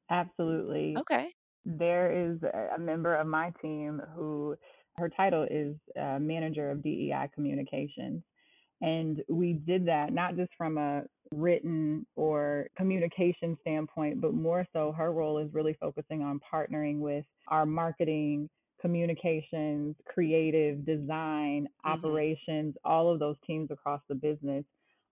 Absolutely. 0.10 1.00
Okay. 1.00 1.34
There 1.68 2.32
is 2.32 2.38
a 2.44 2.80
member 2.80 3.16
of 3.16 3.28
my 3.28 3.52
team 3.62 4.02
who 4.16 4.56
her 4.96 5.10
title 5.10 5.46
is 5.52 5.76
uh, 6.00 6.18
manager 6.18 6.72
of 6.72 6.82
DEI 6.82 7.30
communications. 7.36 8.24
And 8.82 9.22
we 9.28 9.54
did 9.54 9.86
that 9.88 10.14
not 10.14 10.38
just 10.38 10.52
from 10.58 10.78
a 10.78 11.04
written 11.32 12.06
or 12.16 12.68
communication 12.78 13.58
standpoint, 13.62 14.22
but 14.22 14.34
more 14.34 14.66
so 14.72 14.94
her 14.94 15.12
role 15.12 15.40
is 15.40 15.54
really 15.54 15.76
focusing 15.80 16.24
on 16.24 16.40
partnering 16.54 17.00
with 17.00 17.26
our 17.50 17.66
marketing, 17.66 18.50
communications, 18.80 19.96
creative, 20.06 20.86
design, 20.86 21.68
hmm 21.84 21.92
operations, 21.92 22.76
all 22.86 23.12
of 23.12 23.20
those 23.20 23.36
teams 23.46 23.72
across 23.72 24.02
the 24.08 24.16
business 24.16 24.64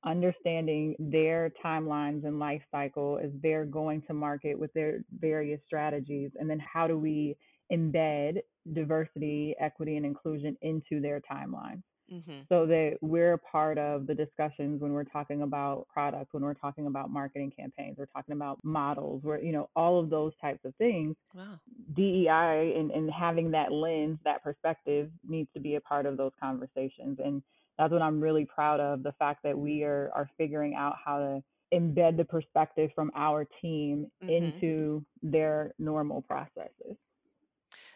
understanding 0.06 0.96
their 1.00 1.52
timelines 1.64 2.26
and 2.26 2.40
life 2.40 2.62
cycle 2.72 3.20
as 3.24 3.32
they're 3.42 3.66
going 3.66 4.02
to 4.04 4.14
market 4.14 4.58
with 4.58 4.72
their 4.74 5.00
various 5.20 5.60
strategies 5.66 6.32
and 6.40 6.50
then 6.50 6.60
how 6.60 6.88
do 6.88 6.98
we 6.98 7.36
embed 7.72 8.40
diversity 8.74 9.56
equity 9.60 9.98
and 9.98 10.06
inclusion 10.06 10.58
into 10.62 11.02
their 11.02 11.22
timelines 11.22 11.82
hmm 12.10 12.42
so 12.50 12.66
that 12.68 12.98
we're 13.02 13.34
a 13.34 13.38
part 13.40 13.78
of 13.78 14.06
the 14.08 14.14
discussions 14.14 14.82
when 14.82 14.92
we're 14.94 15.04
talking 15.04 15.42
about 15.42 15.88
products 15.88 16.34
when 16.34 16.44
we're 16.44 16.54
talking 16.54 16.88
about 16.88 17.10
marketing 17.10 17.52
campaigns 17.58 17.98
we're 17.98 18.06
talking 18.08 18.34
about 18.34 18.60
models 18.64 19.22
where 19.24 19.42
you 19.42 19.52
know 19.52 19.70
all 19.76 20.00
of 20.00 20.10
those 20.10 20.34
types 20.42 20.60
of 20.66 20.76
things 20.76 21.16
Wow. 21.34 21.60
DEI 21.96 22.74
and, 22.78 22.92
and 22.92 23.10
having 23.12 23.52
that 23.52 23.72
lens, 23.72 24.18
that 24.26 24.44
perspective 24.44 25.10
needs 25.28 25.50
to 25.54 25.60
be 25.60 25.76
a 25.76 25.82
part 25.82 26.06
of 26.06 26.18
those 26.18 26.32
conversations. 26.40 27.20
And 27.24 27.42
that's 27.78 27.92
what 27.92 28.02
I'm 28.02 28.22
really 28.22 28.46
proud 28.46 28.80
of 28.80 29.04
the 29.04 29.12
fact 29.14 29.44
that 29.44 29.58
we 29.58 29.84
are, 29.84 30.12
are 30.14 30.30
figuring 30.38 30.76
out 30.76 30.96
how 31.04 31.20
to 31.20 31.44
embed 31.74 32.18
the 32.18 32.26
perspective 32.26 32.92
from 32.96 33.12
our 33.16 33.46
team 33.62 34.08
mm-hmm. 34.24 34.30
into 34.30 35.04
their 35.22 35.74
normal 35.80 36.22
processes. 36.22 36.96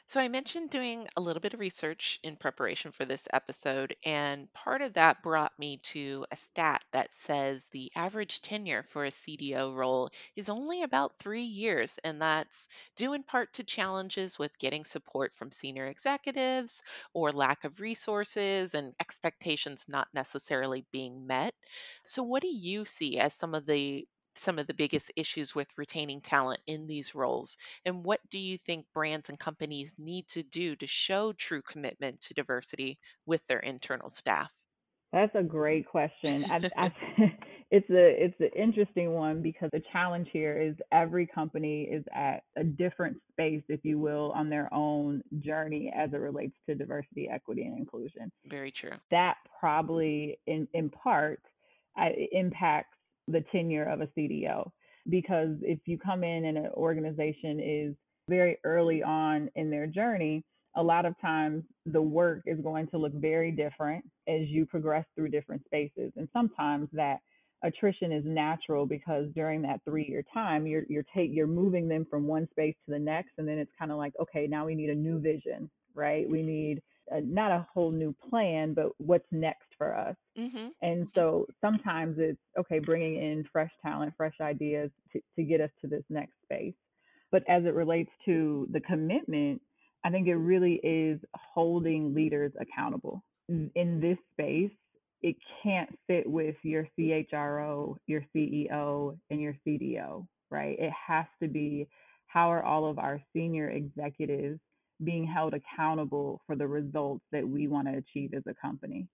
So, 0.10 0.20
I 0.20 0.28
mentioned 0.28 0.72
doing 0.72 1.08
a 1.16 1.22
little 1.22 1.40
bit 1.40 1.54
of 1.54 1.62
research 1.62 2.20
in 2.22 2.36
preparation 2.36 2.92
for 2.92 3.06
this 3.06 3.30
episode, 3.32 3.96
and 4.04 4.52
part 4.52 4.82
of 4.82 4.96
that 4.96 5.24
brought 5.24 5.58
me 5.58 5.78
to 5.94 6.26
a 6.32 6.36
stat 6.36 6.84
that 6.92 7.14
says 7.14 7.70
the 7.70 7.90
average 7.96 8.42
tenure 8.42 8.84
for 8.84 9.06
a 9.06 9.12
CDO 9.12 9.72
role 9.72 10.10
is 10.36 10.50
only 10.50 10.82
about 10.84 11.18
three 11.20 11.44
years, 11.46 11.98
and 12.04 12.22
that's 12.22 12.68
due 12.98 13.14
in 13.14 13.24
part 13.24 13.54
to 13.54 13.64
challenges 13.64 14.38
with 14.38 14.60
getting 14.60 14.84
support 14.84 15.34
from 15.34 15.50
senior 15.50 15.86
executives 15.88 16.84
or 17.14 17.32
lack 17.32 17.64
of 17.64 17.80
resources 17.80 18.74
and 18.76 18.94
expectations 19.00 19.86
not 19.88 20.10
necessarily 20.14 20.86
being 20.92 21.26
met. 21.26 21.56
So, 22.04 22.24
what 22.24 22.42
do 22.42 22.50
you 22.50 22.84
see 22.84 23.18
as 23.18 23.34
some 23.34 23.56
of 23.56 23.66
the 23.66 24.06
some 24.40 24.60
of 24.60 24.68
the 24.68 24.74
biggest 24.74 25.12
issues 25.16 25.54
with 25.54 25.68
retaining 25.78 26.22
talent 26.22 26.60
in 26.68 26.88
these 26.88 27.16
roles? 27.16 27.58
And 27.86 28.04
what 28.04 28.20
do 28.30 28.40
you 28.40 28.58
think 28.58 28.86
brands 28.94 29.30
and 29.30 29.40
companies 29.40 29.96
need 29.98 30.28
to 30.30 30.44
do 30.44 30.76
to 30.78 30.88
show 30.88 31.34
true 31.34 31.62
commitment 31.62 32.22
to 32.22 32.34
diversity 32.34 33.00
with 33.26 33.46
their 33.48 33.60
internal 33.60 34.10
staff? 34.10 34.52
That's 35.12 35.34
a 35.36 35.44
great 35.44 35.88
question. 35.88 36.46
I, 36.50 36.70
I, 36.78 36.92
it's 37.72 37.90
a 37.90 38.24
it's 38.24 38.40
an 38.40 38.50
interesting 38.56 39.12
one 39.12 39.42
because 39.42 39.70
the 39.72 39.82
challenge 39.92 40.28
here 40.32 40.60
is 40.60 40.76
every 40.92 41.26
company 41.26 41.84
is 41.84 42.04
at 42.14 42.44
a 42.56 42.64
different 42.64 43.18
space, 43.32 43.64
if 43.70 43.80
you 43.84 44.00
will, 44.00 44.32
on 44.36 44.50
their 44.50 44.72
own 44.74 45.24
journey 45.40 45.92
as 45.96 46.14
it 46.14 46.18
relates 46.18 46.56
to 46.68 46.76
diversity, 46.76 47.28
equity, 47.32 47.64
and 47.64 47.78
inclusion. 47.78 48.32
Very 48.46 48.72
true. 48.72 48.92
That 49.12 49.38
probably, 49.60 50.40
in 50.48 50.68
in 50.74 50.90
part, 50.90 51.42
impacts 52.32 52.99
the 53.32 53.44
tenure 53.52 53.86
of 53.86 54.02
a 54.02 54.08
CDO. 54.08 54.70
Because 55.10 55.56
if 55.62 55.80
you 55.86 55.98
come 55.98 56.24
in 56.24 56.46
and 56.46 56.58
an 56.58 56.70
organization 56.74 57.60
is 57.60 57.96
very 58.28 58.58
early 58.64 59.02
on 59.02 59.50
in 59.56 59.70
their 59.70 59.88
journey, 59.88 60.44
a 60.76 60.84
lot 60.84 61.06
of 61.06 61.20
times 61.20 61.64
the 61.86 62.02
work 62.02 62.44
is 62.46 62.60
going 62.62 62.88
to 62.88 62.98
look 62.98 63.14
very 63.14 63.52
different 63.52 64.06
as 64.28 64.48
you 64.48 64.66
progress 64.66 65.06
through 65.16 65.30
different 65.30 65.66
spaces. 65.66 66.12
And 66.16 66.28
sometimes 66.34 66.90
that 66.94 67.20
attrition 67.64 68.12
is 68.12 68.24
natural 68.26 68.86
because 68.86 69.26
during 69.36 69.62
that 69.62 69.82
three 69.84 70.06
year 70.08 70.24
time 70.34 70.66
you're 70.66 70.84
you're 70.88 71.06
take 71.14 71.30
you're 71.34 71.48
moving 71.48 71.88
them 71.90 72.06
from 72.10 72.26
one 72.26 72.48
space 72.52 72.76
to 72.86 72.92
the 72.92 73.00
next 73.00 73.32
and 73.38 73.48
then 73.48 73.58
it's 73.58 73.72
kind 73.78 73.92
of 73.92 73.98
like 73.98 74.14
okay 74.20 74.48
now 74.48 74.66
we 74.66 74.76
need 74.76 74.90
a 74.90 74.96
new 74.96 75.20
vision 75.20 75.70
right 75.94 76.30
we 76.30 76.42
need 76.42 76.82
a, 77.12 77.22
not 77.22 77.52
a 77.52 77.68
whole 77.74 77.92
new 77.92 78.16
plan, 78.30 78.74
but 78.74 78.88
what's 78.98 79.28
next 79.32 79.68
for 79.78 79.96
us. 79.96 80.16
Mm-hmm. 80.38 80.68
And 80.82 81.08
so 81.16 81.48
sometimes 81.62 82.18
it's 82.20 82.40
okay, 82.58 82.80
bringing 82.80 83.16
in 83.16 83.46
fresh 83.52 83.72
talent, 83.82 84.14
fresh 84.18 84.36
ideas 84.42 84.92
to, 85.14 85.22
to 85.36 85.44
get 85.44 85.62
us 85.62 85.72
to 85.82 85.88
this 85.88 86.04
next 86.10 86.34
space. 86.44 86.76
But 87.32 87.44
as 87.48 87.66
it 87.66 87.74
relates 87.74 88.12
to 88.26 88.68
the 88.72 88.80
commitment, 88.80 89.62
I 90.04 90.10
think 90.10 90.28
it 90.28 90.36
really 90.36 90.76
is 90.84 91.20
holding 91.36 92.14
leaders 92.14 92.52
accountable. 92.60 93.24
In 93.50 94.00
this 94.00 94.18
space, 94.32 94.72
it 95.22 95.36
can't 95.64 95.90
fit 96.08 96.30
with 96.30 96.56
your 96.64 96.88
CHRO, 96.98 97.96
your 98.08 98.24
CEO, 98.36 99.18
and 99.30 99.42
your 99.42 99.56
CDO, 99.68 100.26
right? 100.50 100.78
It 100.80 100.94
has 101.08 101.26
to 101.42 101.48
be 101.48 101.88
how 102.28 102.52
are 102.52 102.64
all 102.64 102.90
of 102.90 103.00
our 103.00 103.22
senior 103.34 103.70
executives 103.70 104.60
being 105.04 105.26
held 105.26 105.54
accountable 105.54 106.42
for 106.46 106.56
the 106.56 106.68
results 106.68 107.24
that 107.32 107.48
we 107.48 107.68
want 107.68 107.88
to 107.88 107.98
achieve 107.98 108.34
as 108.34 108.44
a 108.48 108.54
company. 108.54 109.08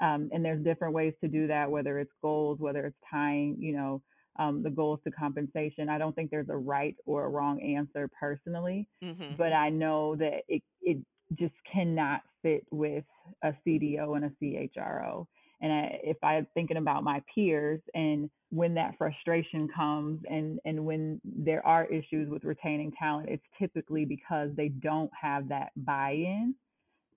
Um, 0.00 0.30
and 0.32 0.44
there's 0.44 0.64
different 0.64 0.94
ways 0.94 1.12
to 1.22 1.28
do 1.28 1.46
that, 1.48 1.70
whether 1.70 1.98
it's 1.98 2.12
goals, 2.22 2.58
whether 2.58 2.86
it's 2.86 2.96
tying, 3.10 3.56
you 3.58 3.72
know, 3.72 4.02
um, 4.38 4.62
the 4.62 4.70
goals 4.70 5.00
to 5.04 5.10
compensation. 5.10 5.88
I 5.88 5.98
don't 5.98 6.14
think 6.14 6.30
there's 6.30 6.48
a 6.48 6.56
right 6.56 6.96
or 7.04 7.24
a 7.24 7.28
wrong 7.28 7.60
answer 7.60 8.08
personally, 8.18 8.88
mm-hmm. 9.04 9.36
but 9.36 9.52
I 9.52 9.68
know 9.68 10.16
that 10.16 10.42
it 10.48 10.62
it 10.80 10.98
just 11.38 11.54
cannot 11.70 12.22
fit 12.42 12.64
with 12.70 13.04
a 13.42 13.52
CDO 13.66 14.16
and 14.16 14.24
a 14.24 14.30
CHRO. 14.42 15.26
And 15.60 15.72
I, 15.72 16.00
if 16.02 16.16
I'm 16.22 16.46
thinking 16.54 16.76
about 16.76 17.04
my 17.04 17.22
peers 17.34 17.80
and 17.94 18.30
when 18.50 18.74
that 18.74 18.96
frustration 18.98 19.68
comes 19.68 20.20
and, 20.28 20.58
and 20.64 20.84
when 20.84 21.20
there 21.24 21.64
are 21.66 21.84
issues 21.86 22.28
with 22.28 22.44
retaining 22.44 22.92
talent, 22.92 23.28
it's 23.28 23.44
typically 23.58 24.04
because 24.04 24.50
they 24.56 24.68
don't 24.68 25.10
have 25.20 25.48
that 25.48 25.70
buy 25.76 26.12
in 26.12 26.54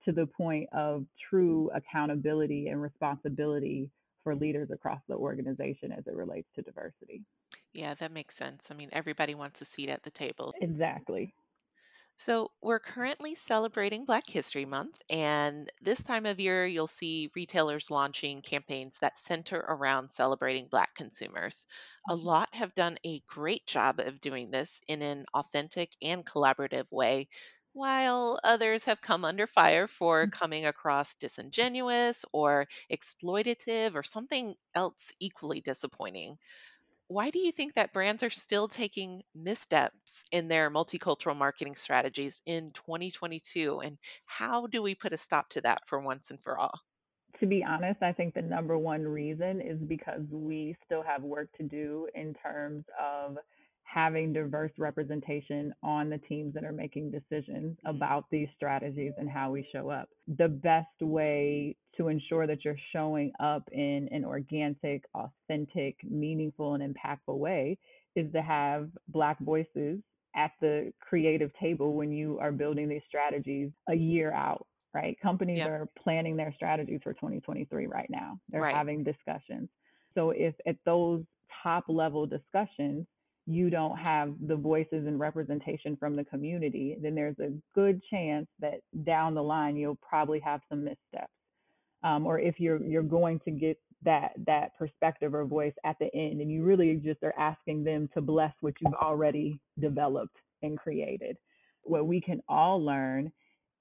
to 0.05 0.12
the 0.12 0.25
point 0.25 0.67
of 0.73 1.05
true 1.29 1.71
accountability 1.73 2.67
and 2.67 2.81
responsibility 2.81 3.89
for 4.23 4.35
leaders 4.35 4.69
across 4.71 5.00
the 5.07 5.15
organization 5.15 5.91
as 5.91 6.05
it 6.07 6.15
relates 6.15 6.47
to 6.55 6.62
diversity. 6.62 7.21
Yeah, 7.73 7.93
that 7.95 8.12
makes 8.12 8.35
sense. 8.35 8.69
I 8.71 8.75
mean, 8.75 8.89
everybody 8.91 9.35
wants 9.35 9.62
a 9.62 9.65
seat 9.65 9.89
at 9.89 10.03
the 10.03 10.12
table. 10.12 10.53
Exactly. 10.62 11.33
So, 12.15 12.51
we're 12.62 12.79
currently 12.79 13.36
celebrating 13.36 14.05
Black 14.05 14.25
History 14.27 14.65
Month, 14.65 15.01
and 15.10 15.72
this 15.82 16.01
time 16.01 16.25
of 16.25 16.39
year, 16.39 16.65
you'll 16.65 16.88
see 16.88 17.32
retailers 17.36 17.91
launching 17.91 18.41
campaigns 18.41 18.98
that 19.00 19.17
center 19.17 19.58
around 19.58 20.10
celebrating 20.10 20.67
Black 20.70 20.96
consumers. 20.96 21.67
A 22.10 22.13
mm-hmm. 22.13 22.25
lot 22.25 22.55
have 22.55 22.74
done 22.74 22.98
a 23.05 23.20
great 23.27 23.65
job 23.67 24.00
of 24.00 24.22
doing 24.22 24.51
this 24.51 24.82
in 24.88 25.01
an 25.01 25.25
authentic 25.34 25.91
and 26.01 26.25
collaborative 26.25 26.86
way, 26.91 27.27
while 27.74 28.39
others 28.43 28.86
have 28.86 29.01
come 29.01 29.25
under 29.25 29.48
fire 29.48 29.88
for 29.88 30.24
mm-hmm. 30.24 30.29
coming 30.29 30.65
across 30.65 31.15
disingenuous 31.15 32.25
or 32.32 32.67
exploitative 32.91 33.96
or 33.96 34.03
something 34.03 34.55
else 34.75 35.12
equally 35.20 35.62
disappointing 35.62 36.38
why 37.13 37.29
do 37.29 37.39
you 37.39 37.51
think 37.51 37.75
that 37.75 37.93
brands 37.93 38.24
are 38.24 38.32
still 38.32 38.67
taking 38.67 39.22
missteps 39.36 40.24
in 40.32 40.48
their 40.48 40.72
multicultural 40.72 41.38
marketing 41.38 41.75
strategies 41.75 42.41
in 42.48 42.67
2022? 42.70 43.82
And 43.84 43.98
how 44.25 44.65
do 44.65 44.82
we 44.82 44.96
put 44.96 45.13
a 45.13 45.17
stop 45.17 45.50
to 45.50 45.62
that 45.62 45.88
for 45.88 46.00
once 46.00 46.32
and 46.32 46.41
for 46.41 46.58
all? 46.58 46.79
To 47.39 47.46
be 47.46 47.63
honest, 47.63 48.01
I 48.01 48.13
think 48.13 48.34
the 48.34 48.41
number 48.41 48.77
one 48.77 49.03
reason 49.03 49.62
is 49.62 49.77
because 49.79 50.24
we 50.32 50.75
still 50.86 51.03
have 51.03 51.22
work 51.22 51.50
to 51.58 51.63
do 51.63 52.08
in 52.15 52.34
terms 52.34 52.86
of 53.00 53.38
having 53.93 54.33
diverse 54.33 54.71
representation 54.77 55.73
on 55.83 56.09
the 56.09 56.17
teams 56.17 56.53
that 56.53 56.63
are 56.63 56.71
making 56.71 57.12
decisions 57.12 57.77
mm-hmm. 57.77 57.95
about 57.95 58.25
these 58.31 58.47
strategies 58.55 59.13
and 59.17 59.29
how 59.29 59.51
we 59.51 59.67
show 59.71 59.89
up. 59.89 60.09
The 60.38 60.47
best 60.47 60.88
way 61.01 61.75
to 61.97 62.07
ensure 62.07 62.47
that 62.47 62.65
you're 62.65 62.75
showing 62.91 63.31
up 63.39 63.69
in 63.71 64.09
an 64.12 64.25
organic, 64.25 65.03
authentic, 65.13 65.95
meaningful, 66.03 66.73
and 66.73 66.95
impactful 66.95 67.38
way 67.38 67.77
is 68.15 68.31
to 68.33 68.41
have 68.41 68.89
Black 69.09 69.39
voices 69.39 70.00
at 70.35 70.51
the 70.59 70.91
creative 71.00 71.51
table 71.59 71.93
when 71.93 72.12
you 72.12 72.39
are 72.39 72.51
building 72.51 72.89
these 72.89 73.03
strategies 73.07 73.69
a 73.89 73.93
year 73.93 74.33
out, 74.33 74.65
right? 74.95 75.19
Companies 75.21 75.59
yep. 75.59 75.69
are 75.69 75.88
planning 76.01 76.35
their 76.35 76.51
strategies 76.55 77.01
for 77.03 77.13
2023 77.13 77.85
right 77.85 78.09
now. 78.09 78.39
They're 78.50 78.62
right. 78.62 78.75
having 78.75 79.03
discussions. 79.03 79.69
So 80.15 80.31
if 80.31 80.55
at 80.65 80.77
those 80.83 81.23
top 81.62 81.85
level 81.88 82.25
discussions, 82.25 83.05
you 83.45 83.69
don't 83.69 83.97
have 83.97 84.33
the 84.47 84.55
voices 84.55 85.05
and 85.05 85.19
representation 85.19 85.97
from 85.97 86.15
the 86.15 86.23
community, 86.23 86.97
then 87.01 87.15
there's 87.15 87.39
a 87.39 87.51
good 87.75 88.01
chance 88.09 88.47
that 88.59 88.79
down 89.03 89.33
the 89.33 89.43
line 89.43 89.75
you'll 89.75 89.97
probably 90.07 90.39
have 90.39 90.62
some 90.69 90.83
missteps. 90.83 91.31
Um, 92.03 92.25
or 92.25 92.39
if 92.39 92.59
you're 92.59 92.83
you're 92.83 93.01
going 93.03 93.39
to 93.45 93.51
get 93.51 93.77
that 94.03 94.31
that 94.45 94.77
perspective 94.77 95.33
or 95.33 95.45
voice 95.45 95.73
at 95.85 95.97
the 96.00 96.13
end, 96.13 96.41
and 96.41 96.51
you 96.51 96.63
really 96.63 96.95
just 96.95 97.23
are 97.23 97.33
asking 97.38 97.83
them 97.83 98.09
to 98.13 98.21
bless 98.21 98.53
what 98.62 98.73
you've 98.81 98.93
already 98.93 99.59
developed 99.79 100.35
and 100.62 100.77
created. 100.77 101.38
What 101.83 102.07
we 102.07 102.21
can 102.21 102.41
all 102.47 102.83
learn 102.83 103.31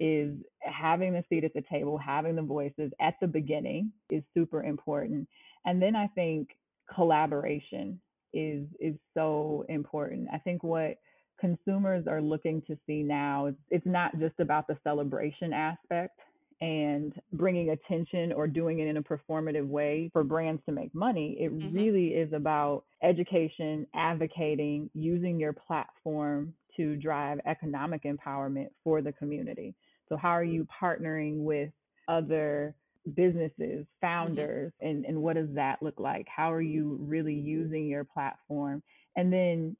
is 0.00 0.34
having 0.60 1.12
the 1.12 1.24
seat 1.28 1.44
at 1.44 1.54
the 1.54 1.62
table, 1.70 1.98
having 1.98 2.34
the 2.34 2.42
voices 2.42 2.92
at 3.00 3.14
the 3.20 3.26
beginning 3.28 3.92
is 4.10 4.22
super 4.34 4.62
important. 4.62 5.28
And 5.64 5.80
then 5.80 5.94
I 5.94 6.08
think 6.08 6.48
collaboration 6.92 8.00
is 8.32 8.66
is 8.80 8.94
so 9.14 9.64
important. 9.68 10.28
I 10.32 10.38
think 10.38 10.62
what 10.62 10.98
consumers 11.40 12.06
are 12.06 12.22
looking 12.22 12.62
to 12.62 12.76
see 12.86 13.02
now 13.02 13.46
is 13.46 13.54
it's 13.70 13.86
not 13.86 14.18
just 14.18 14.38
about 14.38 14.66
the 14.66 14.78
celebration 14.84 15.52
aspect 15.52 16.18
and 16.60 17.12
bringing 17.32 17.70
attention 17.70 18.32
or 18.32 18.46
doing 18.46 18.78
it 18.78 18.86
in 18.86 18.96
a 18.96 19.02
performative 19.02 19.66
way 19.66 20.08
for 20.12 20.22
brands 20.22 20.62
to 20.64 20.72
make 20.72 20.94
money. 20.94 21.36
It 21.40 21.52
mm-hmm. 21.52 21.74
really 21.74 22.08
is 22.08 22.32
about 22.32 22.84
education, 23.02 23.84
advocating, 23.94 24.88
using 24.94 25.40
your 25.40 25.52
platform 25.52 26.54
to 26.76 26.94
drive 26.96 27.40
economic 27.46 28.04
empowerment 28.04 28.68
for 28.84 29.02
the 29.02 29.12
community. 29.12 29.74
So, 30.08 30.16
how 30.16 30.30
are 30.30 30.44
you 30.44 30.66
partnering 30.80 31.38
with 31.38 31.70
other 32.06 32.76
businesses, 33.14 33.52
mm-hmm. 33.60 34.06
founders, 34.06 34.72
and, 34.80 35.04
and 35.04 35.20
what 35.20 35.36
does 35.36 35.48
that 35.54 35.82
look 35.82 35.98
like? 35.98 36.26
How 36.34 36.52
are 36.52 36.62
you 36.62 36.98
really 37.00 37.34
using 37.34 37.86
your 37.86 38.04
platform? 38.04 38.82
And 39.16 39.32
then 39.32 39.76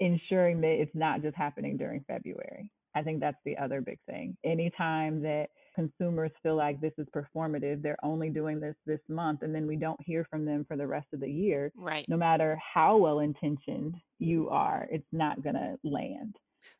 ensuring 0.00 0.60
that 0.60 0.80
it's 0.80 0.94
not 0.94 1.22
just 1.22 1.36
happening 1.36 1.76
during 1.76 2.04
February. 2.06 2.70
I 2.94 3.02
think 3.02 3.20
that's 3.20 3.38
the 3.44 3.56
other 3.58 3.80
big 3.80 3.98
thing. 4.06 4.36
Anytime 4.44 5.22
that 5.22 5.48
consumers 5.76 6.30
feel 6.42 6.56
like 6.56 6.80
this 6.80 6.94
is 6.98 7.06
performative. 7.14 7.82
They're 7.82 8.02
only 8.02 8.30
doing 8.30 8.58
this 8.58 8.74
this 8.86 9.00
month, 9.08 9.42
and 9.42 9.54
then 9.54 9.66
we 9.66 9.76
don't 9.76 10.00
hear 10.04 10.26
from 10.28 10.44
them 10.44 10.64
for 10.66 10.76
the 10.76 10.86
rest 10.86 11.06
of 11.12 11.20
the 11.20 11.30
year. 11.30 11.70
Right. 11.76 12.06
No 12.08 12.16
matter 12.16 12.58
how 12.74 12.96
well 12.96 13.20
intentioned 13.20 13.94
you 14.18 14.48
are, 14.48 14.88
it's 14.90 15.06
not 15.12 15.42
going 15.42 15.54
to 15.54 15.78
land. 15.84 16.36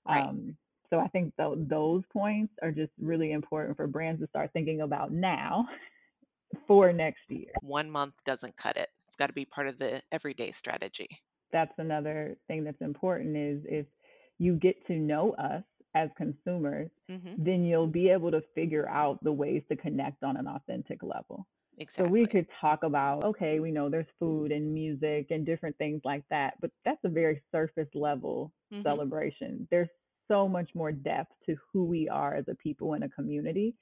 Right. 0.09 0.27
Um, 0.27 0.57
so 0.91 0.99
I 0.99 1.09
think 1.09 1.35
th- 1.37 1.59
those 1.69 2.03
points 2.13 2.53
are 2.63 2.71
just 2.73 2.93
really 3.01 3.33
important 3.33 3.77
for 3.77 3.87
brands 3.87 4.21
to 4.21 4.29
start 4.29 4.53
thinking 4.53 4.81
about 4.81 5.13
now 5.13 5.67
for 6.67 6.93
next 6.93 7.23
year. 7.29 7.53
One 7.61 7.91
month 7.91 8.23
doesn't 8.25 8.57
cut 8.57 8.77
it. 8.77 8.91
It's 9.07 9.17
got 9.17 9.27
to 9.29 9.33
be 9.33 9.45
part 9.45 9.67
of 9.67 9.79
the 9.79 10.03
everyday 10.13 10.53
strategy. 10.53 11.21
That's 11.53 11.73
another 11.79 12.37
thing 12.49 12.65
that's 12.65 12.81
important 12.81 13.37
is 13.37 13.63
if 13.67 13.87
you 14.39 14.55
get 14.57 14.87
to 14.87 14.95
know 14.95 15.33
us 15.35 15.63
as 15.95 16.11
consumers, 16.17 16.91
hmm 17.09 17.37
then 17.37 17.65
you'll 17.65 17.87
be 17.87 18.09
able 18.11 18.31
to 18.31 18.43
figure 18.55 18.89
out 18.89 19.23
the 19.23 19.33
ways 19.33 19.63
to 19.69 19.77
connect 19.77 20.23
on 20.25 20.37
an 20.37 20.47
authentic 20.47 21.03
level. 21.03 21.47
So 21.97 22.05
we 22.07 22.27
could 22.27 22.47
talk 22.61 22.83
about, 22.83 23.25
okay, 23.25 23.61
we 23.61 23.71
know 23.71 23.89
there's 23.89 24.07
food 24.19 24.53
and 24.53 24.73
music 24.75 25.29
and 25.31 25.47
different 25.47 25.77
things 25.79 26.01
like 26.05 26.25
that, 26.31 26.55
but 26.61 26.71
that's 26.85 27.03
a 27.05 27.09
very 27.09 27.43
surface 27.53 27.89
level 27.95 28.53
hmm 28.71 28.83
celebration. 28.83 29.67
There's 29.71 29.89
so 30.29 30.49
much 30.49 30.71
more 30.75 30.93
depth 30.93 31.33
to 31.47 31.57
who 31.73 31.85
we 31.85 32.09
are 32.09 32.35
as 32.35 32.45
a 32.49 32.55
people 32.55 32.95
and 32.95 33.05
a 33.05 33.09
community. 33.09 33.75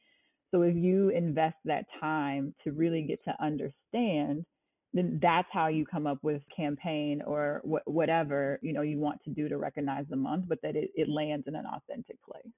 So 0.51 0.63
if 0.63 0.77
you 0.77 1.09
invest 1.11 1.57
that 1.65 1.87
time 2.01 2.55
to 2.65 2.73
really 2.73 3.03
get 3.03 3.23
to 3.25 3.35
understand, 3.43 4.45
then 4.93 5.19
that's 5.21 5.49
how 5.51 5.67
you 5.67 5.85
come 5.85 6.07
up 6.07 6.19
with 6.23 6.43
campaign 6.57 7.23
or 7.27 7.61
wh- 7.65 7.87
whatever 7.89 8.61
you 8.63 8.73
know 8.73 8.83
you 8.83 8.99
want 8.99 9.21
to 9.25 9.31
do 9.31 9.49
to 9.49 9.59
recognize 9.59 10.07
the 10.09 10.17
month, 10.17 10.45
but 10.49 10.61
that 10.63 10.77
it, 10.77 10.91
it 10.95 11.09
lands 11.09 11.47
in 11.49 11.57
an 11.57 11.67
authentic 11.67 12.17
place. 12.23 12.53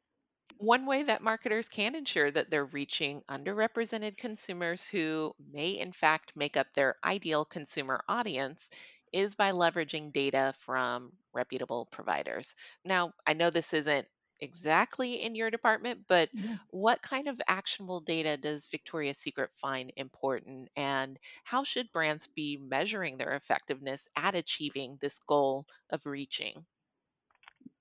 One 0.59 0.87
way 0.87 1.03
that 1.03 1.23
marketers 1.23 1.69
can 1.69 1.95
ensure 1.95 2.31
that 2.31 2.51
they're 2.51 2.65
reaching 2.65 3.23
underrepresented 3.29 4.17
consumers 4.17 4.89
who 4.89 5.35
may, 5.39 5.71
in 5.71 5.93
fact, 5.93 6.37
make 6.37 6.57
up 6.57 6.73
their 6.73 6.97
ideal 7.05 7.45
consumer 7.45 8.03
audience 8.09 8.71
is 9.17 9.35
by 9.35 9.53
leveraging 9.53 10.13
data 10.13 10.55
from 10.59 11.11
reputable 11.33 11.87
providers. 11.87 12.55
Now, 12.85 13.13
I 13.27 13.33
know 13.35 13.51
this 13.51 13.73
isn't 13.73 14.07
exactly 14.41 15.23
in 15.23 15.35
your 15.35 15.51
department, 15.51 16.07
but 16.07 16.31
Yeah. 16.33 16.59
what 16.71 17.01
kind 17.03 17.29
of 17.29 17.41
actionable 17.49 18.01
data 18.01 18.37
does 18.37 18.67
Victoria's 18.67 19.19
Secret 19.19 19.51
find 19.55 19.93
important, 19.97 20.69
and 20.77 21.19
how 21.45 21.65
should 21.65 21.91
brands 21.93 22.27
be 22.29 22.59
measuring 22.59 23.17
their 23.17 23.33
effectiveness 23.35 24.09
at 24.17 24.35
achieving 24.35 24.99
this 25.01 25.19
goal 25.21 25.67
of 25.91 26.05
reaching? 26.07 26.67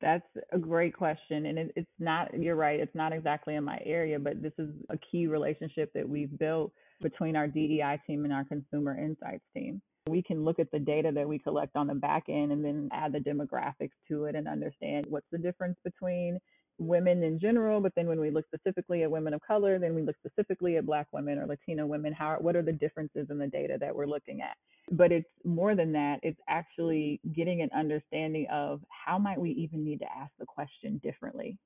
That's 0.01 0.27
a 0.51 0.57
great 0.59 0.93
question. 0.93 1.45
And 1.45 1.57
it, 1.57 1.71
it's 1.75 1.89
not, 1.99 2.33
you're 2.39 2.55
right, 2.55 2.79
it's 2.79 2.95
not 2.95 3.13
exactly 3.13 3.55
in 3.55 3.63
my 3.63 3.79
area, 3.83 4.19
but 4.19 4.41
this 4.41 4.53
is 4.57 4.69
a 4.89 4.97
key 4.97 5.27
relationship 5.27 5.91
that 5.93 6.07
we've 6.07 6.37
built 6.37 6.73
between 7.01 7.35
our 7.35 7.47
DEI 7.47 7.99
team 8.05 8.23
and 8.25 8.33
our 8.33 8.45
consumer 8.45 8.97
insights 8.97 9.43
team. 9.53 9.81
We 10.07 10.21
can 10.21 10.43
look 10.43 10.59
at 10.59 10.71
the 10.71 10.79
data 10.79 11.11
that 11.13 11.27
we 11.27 11.39
collect 11.39 11.75
on 11.75 11.87
the 11.87 11.95
back 11.95 12.25
end 12.29 12.51
and 12.51 12.63
then 12.63 12.89
add 12.91 13.11
the 13.11 13.19
demographics 13.19 13.95
to 14.07 14.25
it 14.25 14.35
and 14.35 14.47
understand 14.47 15.05
what's 15.09 15.25
the 15.31 15.37
difference 15.37 15.77
between 15.83 16.39
women 16.77 17.23
in 17.23 17.39
general, 17.39 17.79
but 17.79 17.93
then 17.95 18.07
when 18.07 18.19
we 18.19 18.29
look 18.29 18.45
specifically 18.53 19.03
at 19.03 19.11
women 19.11 19.33
of 19.33 19.41
color, 19.41 19.79
then 19.79 19.95
we 19.95 20.01
look 20.01 20.15
specifically 20.17 20.77
at 20.77 20.85
Black 20.85 21.07
women 21.11 21.39
or 21.39 21.45
Latino 21.45 21.85
women. 21.85 22.13
How, 22.13 22.37
what 22.39 22.55
are 22.55 22.61
the 22.61 22.73
differences 22.73 23.27
in 23.29 23.37
the 23.37 23.47
data 23.47 23.77
that 23.79 23.95
we're 23.95 24.05
looking 24.05 24.41
at? 24.41 24.57
But 24.91 25.11
it's 25.11 25.29
more 25.43 25.75
than 25.75 25.93
that. 25.93 26.19
It's 26.21 26.39
actually 26.49 27.19
getting 27.33 27.61
an 27.61 27.69
understanding 27.75 28.47
of 28.51 28.81
how 28.89 29.17
might 29.17 29.39
we 29.39 29.51
even 29.51 29.83
need 29.83 29.99
to 29.99 30.05
ask 30.05 30.31
the 30.37 30.45
question 30.45 30.99
differently, 31.03 31.57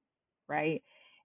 right? 0.47 0.82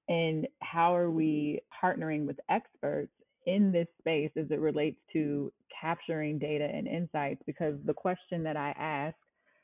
And 0.08 0.48
how 0.60 0.96
are 0.96 1.10
we 1.10 1.60
partnering 1.82 2.26
with 2.26 2.40
experts 2.48 3.12
in 3.46 3.72
this 3.72 3.88
space 3.98 4.30
as 4.36 4.46
it 4.50 4.60
relates 4.60 4.98
to 5.12 5.52
capturing 5.80 6.38
data 6.38 6.64
and 6.64 6.86
insights? 6.86 7.42
Because 7.46 7.74
the 7.84 7.94
question 7.94 8.42
that 8.44 8.56
I 8.56 8.70
asked 8.78 9.16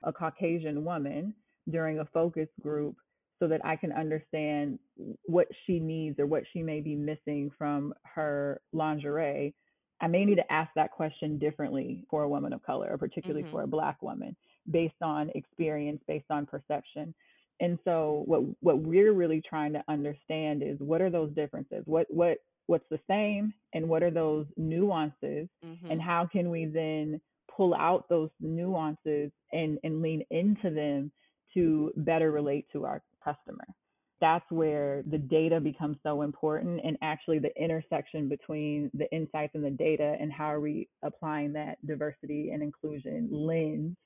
a 0.03 0.13
Caucasian 0.13 0.85
woman 0.85 1.35
during 1.71 1.99
a 1.99 2.05
focus 2.07 2.49
group 2.61 2.97
so 3.39 3.49
that 3.49 3.65
I 3.65 3.77
can 3.77 3.93
understand 3.93 4.79
what 5.25 5.49
she 5.67 5.81
needs 5.81 6.19
or 6.19 6.27
what 6.27 6.45
she 6.53 6.63
may 6.63 6.81
be 6.81 6.95
missing 6.95 7.51
from 7.57 7.95
her 8.05 8.61
lingerie. 8.73 9.55
I 10.03 10.07
may 10.09 10.25
need 10.25 10.37
to 10.37 10.53
ask 10.53 10.71
that 10.77 10.93
question 10.93 11.39
differently 11.39 12.05
for 12.11 12.23
a 12.23 12.29
woman 12.29 12.53
of 12.53 12.63
color, 12.63 12.89
or 12.91 12.99
particularly 12.99 13.43
hmm 13.43 13.51
for 13.51 13.63
a 13.63 13.67
Black 13.67 14.03
woman, 14.03 14.37
based 14.71 15.03
on 15.03 15.31
experience, 15.35 16.03
based 16.07 16.31
on 16.31 16.47
perception. 16.47 17.15
And 17.61 17.79
so, 17.85 18.23
what 18.27 18.43
what 18.61 18.79
we're 18.79 19.13
really 19.13 19.43
trying 19.47 19.73
to 19.75 19.85
understand 19.89 20.63
is 20.63 20.79
what 20.81 21.01
are 21.01 21.11
those 21.11 21.33
differences? 21.35 21.83
What 21.87 22.07
what 22.11 22.39
what's 22.67 22.89
the 22.91 23.01
same, 23.09 23.53
and 23.75 23.89
what 23.89 24.03
are 24.03 24.11
those 24.11 24.47
nuances, 24.57 25.49
hmm 25.63 25.91
and 25.91 26.01
how 26.01 26.27
can 26.31 26.51
we 26.51 26.67
then 26.67 27.21
pull 27.55 27.75
out 27.75 28.09
those 28.09 28.31
nuances 28.41 29.31
and 29.53 29.79
and 29.85 30.03
lean 30.03 30.25
into 30.31 30.71
them 30.71 31.13
to 31.55 31.93
better 31.97 32.31
relate 32.31 32.67
to 32.73 32.85
our 32.85 33.03
customer. 33.23 33.67
That's 34.21 34.49
where 34.51 35.03
the 35.11 35.19
data 35.19 35.61
becomes 35.61 35.97
so 36.03 36.23
important 36.23 36.81
and 36.85 36.97
actually 37.03 37.39
the 37.39 37.55
intersection 37.61 38.29
between 38.29 38.91
the 38.95 39.11
insights 39.13 39.55
and 39.55 39.65
the 39.65 39.71
data 39.71 40.17
and 40.21 40.31
how 40.31 40.47
are 40.47 40.61
we 40.61 40.89
applying 41.03 41.53
that 41.55 41.85
diversity 41.87 42.51
and 42.51 42.63
inclusion 42.63 43.29
lens 43.33 43.97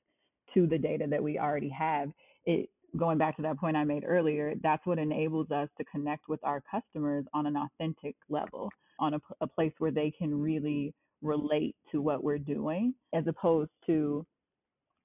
to 0.55 0.67
the 0.67 0.79
data 0.79 1.07
that 1.11 1.23
we 1.23 1.39
already 1.39 1.69
have. 1.69 2.11
It 2.47 2.71
going 2.97 3.19
back 3.19 3.37
to 3.37 3.43
that 3.43 3.59
point 3.59 3.77
I 3.77 3.85
made 3.85 4.05
earlier, 4.07 4.55
that's 4.63 4.85
what 4.87 4.99
enables 4.99 5.51
us 5.51 5.69
to 5.79 5.85
connect 5.85 6.29
with 6.29 6.41
our 6.45 6.63
customers 6.71 7.25
on 7.35 7.47
an 7.47 7.57
authentic 7.57 8.17
level, 8.29 8.71
on 8.99 9.15
a, 9.15 9.21
a 9.41 9.47
place 9.47 9.73
where 9.79 9.91
they 9.91 10.13
can 10.17 10.41
really 10.41 10.95
relate 11.23 11.75
to 11.91 12.01
what 12.01 12.23
we're 12.23 12.39
doing, 12.39 12.95
as 13.15 13.25
opposed 13.27 13.71
to 13.87 14.25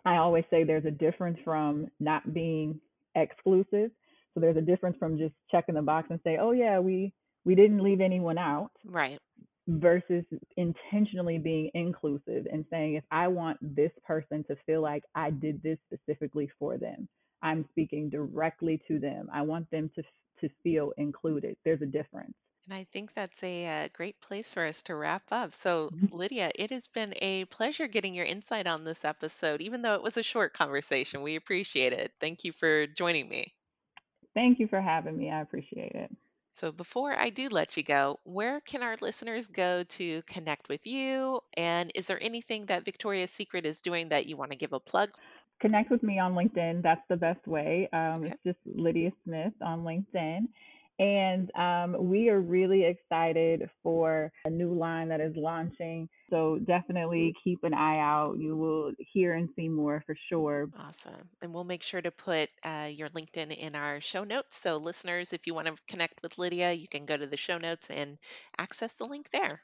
I 0.06 0.17
always 0.17 0.45
say 0.49 0.63
there's 0.63 0.86
a 0.86 0.91
difference 0.91 1.38
from 1.43 1.88
not 1.99 2.34
being 2.34 2.80
exclusive. 3.15 3.91
So 4.34 4.39
there's 4.39 4.58
a 4.58 4.62
difference 4.62 4.95
from 4.97 5.17
just 5.17 5.34
checking 5.52 5.75
the 5.75 5.82
box 5.82 6.08
and 6.10 6.19
say, 6.23 6.38
oh 6.39 6.52
yeah, 6.52 6.80
we 6.80 7.13
we 7.45 7.56
didn't 7.56 7.84
leave 7.84 8.02
anyone 8.02 8.38
out 8.38 8.71
Right. 8.86 9.19
versus 9.67 10.23
intentionally 10.58 11.38
being 11.38 11.69
inclusive 11.73 12.47
and 12.52 12.65
saying 12.69 12.95
if 12.95 13.04
I 13.12 13.28
want 13.28 13.58
this 13.62 13.91
person 14.06 14.43
to 14.45 14.56
feel 14.65 14.82
like 14.82 15.04
I 15.15 15.32
did 15.32 15.62
this 15.63 15.78
specifically 15.91 16.49
for 16.60 16.78
them, 16.78 17.08
I'm 17.41 17.65
speaking 17.71 18.10
directly 18.10 18.82
to 18.88 18.99
them. 18.99 19.30
I 19.34 19.41
want 19.43 19.69
them 19.71 19.89
to 19.95 20.04
to 20.41 20.49
feel 20.63 20.93
included. 20.97 21.58
There's 21.65 21.82
a 21.82 21.86
difference. 21.86 22.36
And 22.65 22.73
I 22.73 22.86
think 22.86 23.13
that's 23.13 23.43
a, 23.43 23.65
uh 23.86 23.88
great 23.89 24.21
place 24.21 24.49
for 24.52 24.65
us 24.65 24.84
to 24.84 24.95
wrap 24.95 25.23
up. 25.32 25.54
So, 25.54 25.91
Mhm. 25.91 26.10
Lydia, 26.12 26.52
it 26.56 26.69
has 26.71 26.88
been 26.88 27.13
a 27.17 27.45
pleasure 27.45 27.88
getting 27.88 28.13
your 28.13 28.25
insight 28.25 28.67
on 28.67 28.84
this 28.84 29.04
episode, 29.04 29.62
even 29.62 29.82
though 29.82 29.95
it 29.95 30.04
was 30.04 30.17
a 30.17 30.23
short 30.23 30.54
conversation. 30.54 31.21
We 31.21 31.36
appreciate 31.36 31.93
it. 31.93 32.13
Thank 32.19 32.43
you 32.45 32.54
for 32.54 32.88
joining 32.88 33.28
me. 33.28 33.54
Thank 34.34 34.60
you 34.60 34.67
for 34.67 34.82
having 34.82 35.17
me. 35.17 35.30
I 35.32 35.41
appreciate 35.41 35.93
it. 35.93 36.12
So, 36.52 36.71
before 36.71 37.13
I 37.17 37.30
do 37.30 37.49
let 37.49 37.78
you 37.78 37.84
go, 37.84 38.19
where 38.23 38.60
can 38.62 38.84
our 38.84 38.95
listeners 39.02 39.47
go 39.47 39.84
to 39.84 40.21
connect 40.23 40.69
with 40.69 40.86
you? 40.86 41.41
And 41.58 41.91
is 41.95 42.08
there 42.08 42.21
anything 42.21 42.65
that 42.67 42.86
Victoria's 42.86 43.32
Secret 43.32 43.65
is 43.65 43.82
doing 43.82 44.10
that 44.10 44.25
you 44.28 44.38
want 44.38 44.52
to 44.52 44.58
give 44.58 44.73
a 44.73 44.80
plug? 44.80 45.10
Connect 45.60 45.89
with 45.91 46.04
me 46.04 46.19
on 46.19 46.34
LinkedIn. 46.34 46.82
That's 46.84 47.02
the 47.10 47.17
best 47.17 47.45
way. 47.48 47.89
Um, 47.93 48.24
Okay. 48.24 48.34
it's 48.34 48.38
just 48.45 48.60
Lydia 48.65 49.12
Smith 49.24 49.54
on 49.62 49.84
LinkedIn. 49.84 50.48
And 51.00 51.52
um, 51.56 52.10
we 52.10 52.30
are 52.30 52.39
really 52.39 52.84
excited 52.86 53.69
for 53.84 54.32
a 54.45 54.50
new 54.50 54.74
line 54.74 55.10
that 55.10 55.22
is 55.22 55.36
launching. 55.36 56.10
So 56.30 56.60
definitely 56.60 57.34
keep 57.43 57.63
an 57.63 57.74
eye 57.74 58.00
out. 58.00 58.38
You 58.38 58.56
will 58.58 58.91
hear 59.13 59.34
and 59.34 59.50
see 59.56 59.67
more 59.67 60.04
for 60.06 60.15
sure. 60.30 60.69
Awesome. 60.78 61.30
And 61.41 61.54
we'll 61.54 61.63
make 61.63 61.84
sure 61.84 62.02
to 62.02 62.12
put 62.12 62.50
uh, 62.63 62.89
your 62.91 63.10
LinkedIn 63.10 63.56
in 63.56 63.76
our 63.76 64.00
show 64.02 64.24
notes. 64.24 64.58
So, 64.58 64.78
listeners, 64.78 65.34
if 65.34 65.45
you 65.48 65.54
want 65.54 65.67
to 65.67 65.76
connect 65.88 66.22
with 66.22 66.38
Lydia, 66.38 66.72
you 66.74 66.88
can 66.88 67.06
go 67.06 67.15
to 67.17 67.28
the 67.28 67.38
show 67.38 67.58
notes 67.58 67.89
and 67.89 68.17
access 68.58 68.95
the 68.95 69.06
link 69.06 69.30
there. 69.32 69.62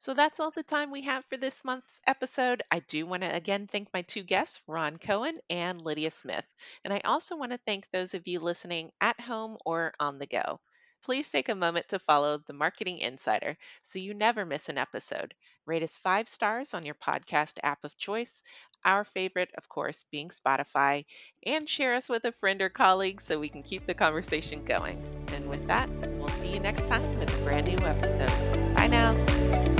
So, 0.00 0.14
that's 0.14 0.40
all 0.40 0.50
the 0.50 0.62
time 0.62 0.90
we 0.90 1.02
have 1.02 1.26
for 1.26 1.36
this 1.36 1.62
month's 1.62 2.00
episode. 2.06 2.62
I 2.70 2.78
do 2.78 3.04
want 3.04 3.22
to 3.22 3.34
again 3.34 3.66
thank 3.66 3.92
my 3.92 4.00
two 4.00 4.22
guests, 4.22 4.62
Ron 4.66 4.96
Cohen 4.96 5.38
and 5.50 5.82
Lydia 5.82 6.10
Smith. 6.10 6.46
And 6.86 6.94
I 6.94 7.02
also 7.04 7.36
want 7.36 7.52
to 7.52 7.58
thank 7.58 7.84
those 7.90 8.14
of 8.14 8.26
you 8.26 8.40
listening 8.40 8.92
at 9.02 9.20
home 9.20 9.58
or 9.66 9.92
on 10.00 10.18
the 10.18 10.26
go. 10.26 10.58
Please 11.04 11.28
take 11.28 11.50
a 11.50 11.54
moment 11.54 11.88
to 11.88 11.98
follow 11.98 12.38
the 12.38 12.54
Marketing 12.54 12.96
Insider 12.96 13.58
so 13.82 13.98
you 13.98 14.14
never 14.14 14.46
miss 14.46 14.70
an 14.70 14.78
episode. 14.78 15.34
Rate 15.66 15.82
us 15.82 15.98
five 15.98 16.28
stars 16.28 16.72
on 16.72 16.86
your 16.86 16.94
podcast 16.94 17.58
app 17.62 17.84
of 17.84 17.96
choice 17.98 18.42
our 18.84 19.04
favorite, 19.04 19.50
of 19.58 19.68
course, 19.68 20.06
being 20.10 20.30
Spotify, 20.30 21.04
and 21.44 21.68
share 21.68 21.94
us 21.94 22.08
with 22.08 22.24
a 22.24 22.32
friend 22.32 22.62
or 22.62 22.70
colleague 22.70 23.20
so 23.20 23.38
we 23.38 23.50
can 23.50 23.62
keep 23.62 23.86
the 23.86 23.92
conversation 23.92 24.64
going. 24.64 24.98
And 25.34 25.50
with 25.50 25.66
that, 25.66 25.90
we'll 25.90 26.28
see 26.28 26.54
you 26.54 26.60
next 26.60 26.86
time 26.88 27.18
with 27.18 27.38
a 27.38 27.44
brand 27.44 27.66
new 27.66 27.86
episode. 27.86 28.74
Bye 28.74 28.86
now. 28.86 29.76